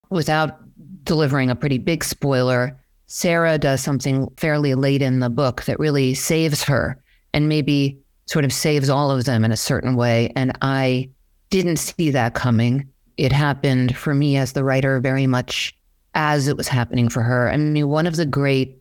Without 0.09 0.57
delivering 1.03 1.49
a 1.49 1.55
pretty 1.55 1.77
big 1.77 2.03
spoiler, 2.03 2.79
Sarah 3.07 3.57
does 3.57 3.81
something 3.81 4.27
fairly 4.37 4.75
late 4.75 5.01
in 5.01 5.19
the 5.19 5.29
book 5.29 5.63
that 5.63 5.79
really 5.79 6.13
saves 6.13 6.63
her 6.63 7.01
and 7.33 7.49
maybe 7.49 7.99
sort 8.27 8.45
of 8.45 8.53
saves 8.53 8.89
all 8.89 9.11
of 9.11 9.25
them 9.25 9.43
in 9.43 9.51
a 9.51 9.57
certain 9.57 9.95
way. 9.95 10.31
And 10.35 10.55
I 10.61 11.09
didn't 11.49 11.77
see 11.77 12.11
that 12.11 12.35
coming. 12.35 12.87
It 13.17 13.31
happened 13.31 13.97
for 13.97 14.13
me 14.13 14.37
as 14.37 14.53
the 14.53 14.63
writer 14.63 14.99
very 14.99 15.27
much 15.27 15.75
as 16.13 16.47
it 16.47 16.57
was 16.57 16.67
happening 16.67 17.09
for 17.09 17.21
her. 17.21 17.49
I 17.49 17.57
mean, 17.57 17.87
one 17.87 18.07
of 18.07 18.15
the 18.15 18.25
great 18.25 18.77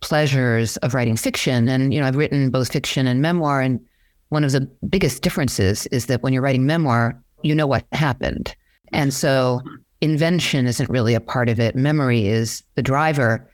pleasures 0.00 0.76
of 0.78 0.94
writing 0.94 1.16
fiction, 1.16 1.68
and 1.68 1.94
you 1.94 2.00
know, 2.00 2.06
I've 2.06 2.16
written 2.16 2.50
both 2.50 2.72
fiction 2.72 3.06
and 3.06 3.22
memoir, 3.22 3.60
and 3.60 3.80
one 4.32 4.44
of 4.44 4.52
the 4.52 4.62
biggest 4.88 5.22
differences 5.22 5.86
is 5.88 6.06
that 6.06 6.22
when 6.22 6.32
you're 6.32 6.40
writing 6.40 6.64
memoir, 6.64 7.22
you 7.42 7.54
know 7.54 7.66
what 7.66 7.84
happened. 7.92 8.56
And 8.90 9.12
so 9.12 9.60
invention 10.00 10.66
isn't 10.66 10.88
really 10.88 11.12
a 11.12 11.20
part 11.20 11.50
of 11.50 11.60
it. 11.60 11.76
Memory 11.76 12.28
is 12.28 12.62
the 12.74 12.82
driver. 12.82 13.46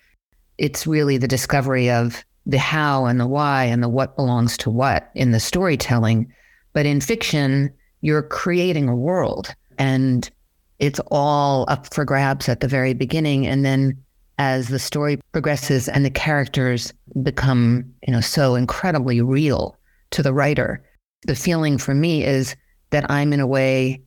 It's 0.57 0.87
really 0.87 1.19
the 1.19 1.27
discovery 1.27 1.91
of 1.91 2.25
the 2.47 2.59
how 2.59 3.07
and 3.07 3.19
the 3.19 3.27
why 3.27 3.65
and 3.65 3.83
the 3.83 3.89
what 3.89 4.15
belongs 4.15 4.57
to 4.59 4.71
what 4.71 5.11
in 5.17 5.33
the 5.33 5.41
storytelling. 5.41 6.33
But 6.75 6.87
in 6.87 7.01
fiction, 7.01 7.73
you're 8.01 8.23
creating 8.23 8.89
a 8.89 8.95
world 8.95 9.53
and 9.79 10.31
it's 10.79 11.01
all 11.11 11.65
up 11.67 11.93
for 11.93 12.05
grabs 12.05 12.49
at 12.49 12.61
the 12.61 12.69
very 12.69 12.95
beginning. 12.95 13.49
And 13.49 13.65
then 13.65 14.01
as 14.39 14.69
the 14.69 14.79
story 14.79 15.19
progresses 15.33 15.89
and 15.89 16.05
the 16.05 16.11
characters 16.11 16.93
become, 17.21 17.93
you 18.07 18.13
know, 18.13 18.21
so 18.21 18.55
incredibly 18.55 19.21
real 19.21 19.77
to 20.11 20.23
the 20.23 20.33
writer, 20.33 20.85
the 21.27 21.35
feeling 21.35 21.79
for 21.79 21.95
me 21.95 22.25
is 22.25 22.57
that 22.91 23.11
I'm 23.11 23.33
in 23.33 23.41
a 23.41 23.47
way 23.47 24.03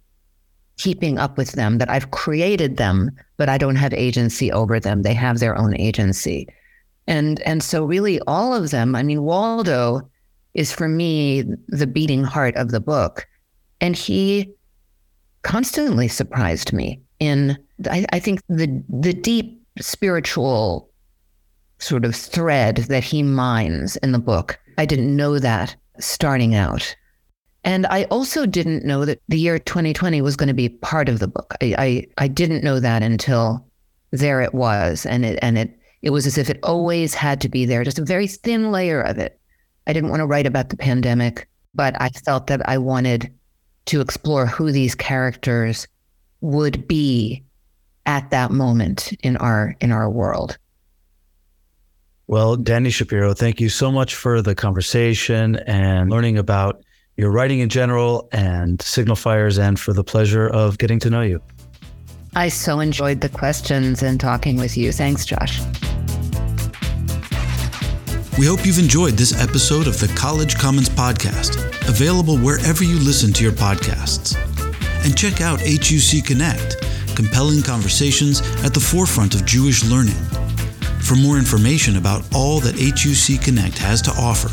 keeping 0.78 1.20
up 1.20 1.38
with 1.38 1.52
them, 1.52 1.78
that 1.78 1.90
I've 1.90 2.12
created 2.12 2.78
them, 2.78 3.12
but 3.38 3.50
I 3.50 3.58
don't 3.58 3.76
have 3.76 3.94
agency 3.94 4.52
over 4.52 4.80
them. 4.80 5.04
They 5.04 5.14
have 5.14 5.40
their 5.40 5.58
own 5.58 5.80
agency. 5.80 6.48
And 7.08 7.40
and 7.42 7.62
so 7.62 7.86
really 7.86 8.20
all 8.28 8.54
of 8.54 8.72
them, 8.72 8.96
I 8.96 9.04
mean, 9.04 9.24
Waldo 9.24 10.10
is 10.54 10.72
for 10.72 10.88
me 10.88 11.44
the 11.68 11.88
beating 11.88 12.24
heart 12.24 12.56
of 12.56 12.72
the 12.72 12.80
book. 12.80 13.28
And 13.80 13.96
he 13.96 14.52
constantly 15.44 16.08
surprised 16.08 16.72
me 16.74 17.02
in 17.20 17.58
I, 17.90 18.06
I 18.12 18.20
think 18.20 18.42
the 18.48 18.84
the 18.90 19.14
deep 19.14 19.62
spiritual 19.80 20.90
sort 21.80 22.06
of 22.06 22.16
thread 22.16 22.78
that 22.78 23.04
he 23.04 23.24
mines 23.24 23.98
in 23.98 24.12
the 24.12 24.20
book. 24.20 24.60
I 24.78 24.86
didn't 24.86 25.16
know 25.16 25.40
that 25.40 25.76
starting 25.99 26.56
out. 26.56 26.95
And 27.63 27.86
I 27.88 28.06
also 28.06 28.45
didn't 28.45 28.86
know 28.86 29.06
that 29.06 29.21
the 29.27 29.38
year 29.38 29.60
2020 29.60 30.21
was 30.21 30.36
going 30.36 30.47
to 30.47 30.54
be 30.54 30.69
part 30.69 31.10
of 31.10 31.19
the 31.19 31.27
book. 31.27 31.54
I, 31.62 31.75
I, 31.77 32.08
I 32.17 32.27
didn't 32.27 32.63
know 32.63 32.80
that 32.80 33.04
until 33.04 33.65
there 34.12 34.41
it 34.41 34.54
was. 34.54 35.06
And 35.06 35.23
it 35.23 35.39
and 35.41 35.58
it 35.58 35.77
it 36.01 36.10
was 36.10 36.25
as 36.25 36.38
if 36.38 36.49
it 36.49 36.60
always 36.63 37.13
had 37.13 37.39
to 37.41 37.49
be 37.49 37.65
there, 37.65 37.84
just 37.84 37.99
a 37.99 38.06
very 38.06 38.27
thin 38.27 38.71
layer 38.71 39.01
of 39.01 39.17
it. 39.17 39.39
I 39.88 39.93
didn't 39.93 40.10
want 40.10 40.21
to 40.21 40.25
write 40.25 40.47
about 40.47 40.69
the 40.69 40.77
pandemic, 40.77 41.47
but 41.75 41.99
I 42.01 42.10
felt 42.10 42.47
that 42.47 42.67
I 42.67 42.77
wanted 42.77 43.32
to 43.86 44.01
explore 44.01 44.45
who 44.45 44.71
these 44.71 44.95
characters 44.95 45.88
would 46.41 46.88
be 46.88 47.43
at 48.06 48.30
that 48.32 48.51
moment 48.51 49.13
in 49.21 49.38
our 49.38 49.75
in 49.80 49.91
our 49.91 50.10
world. 50.10 50.58
Well, 52.27 52.55
Dani 52.57 52.91
Shapiro, 52.91 53.34
thank 53.34 53.60
you 53.60 53.69
so 53.69 53.91
much 53.91 54.15
for 54.15 54.41
the 54.41 54.55
conversation 54.55 55.57
and 55.67 56.10
learning 56.10 56.38
about 56.38 56.84
your 57.17 57.31
writing 57.31 57.60
in 57.60 57.69
general 57.69 58.29
and 58.31 58.81
Signal 58.81 59.15
Fires 59.15 59.57
and 59.57 59.79
for 59.79 59.93
the 59.93 60.03
pleasure 60.03 60.47
of 60.47 60.77
getting 60.77 60.99
to 60.99 61.10
know 61.10 61.21
you. 61.21 61.41
I 62.36 62.47
so 62.47 62.79
enjoyed 62.79 63.19
the 63.19 63.29
questions 63.29 64.01
and 64.01 64.19
talking 64.19 64.55
with 64.55 64.77
you. 64.77 64.91
Thanks, 64.93 65.25
Josh. 65.25 65.60
We 68.39 68.45
hope 68.45 68.65
you've 68.65 68.79
enjoyed 68.79 69.15
this 69.15 69.39
episode 69.39 69.88
of 69.88 69.99
the 69.99 70.07
College 70.15 70.57
Commons 70.57 70.89
Podcast, 70.89 71.57
available 71.88 72.38
wherever 72.38 72.84
you 72.84 72.97
listen 72.97 73.34
to 73.34 73.43
your 73.43 73.51
podcasts. 73.51 74.38
And 75.05 75.17
check 75.17 75.41
out 75.41 75.60
HUC 75.60 76.25
Connect, 76.25 76.77
compelling 77.15 77.62
conversations 77.62 78.41
at 78.63 78.73
the 78.73 78.79
forefront 78.79 79.36
of 79.36 79.45
Jewish 79.45 79.84
learning. 79.84 80.15
For 81.04 81.16
more 81.16 81.38
information 81.38 81.98
about 81.98 82.24
all 82.34 82.60
that 82.62 82.76
HUC 82.76 83.42
Connect 83.44 83.78
has 83.80 84.02
to 84.04 84.12
offer, 84.12 84.50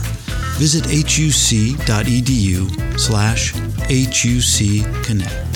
visit 0.59 0.85
huc.edu 0.87 2.69
slash 2.99 3.53
hucconnect. 3.55 5.48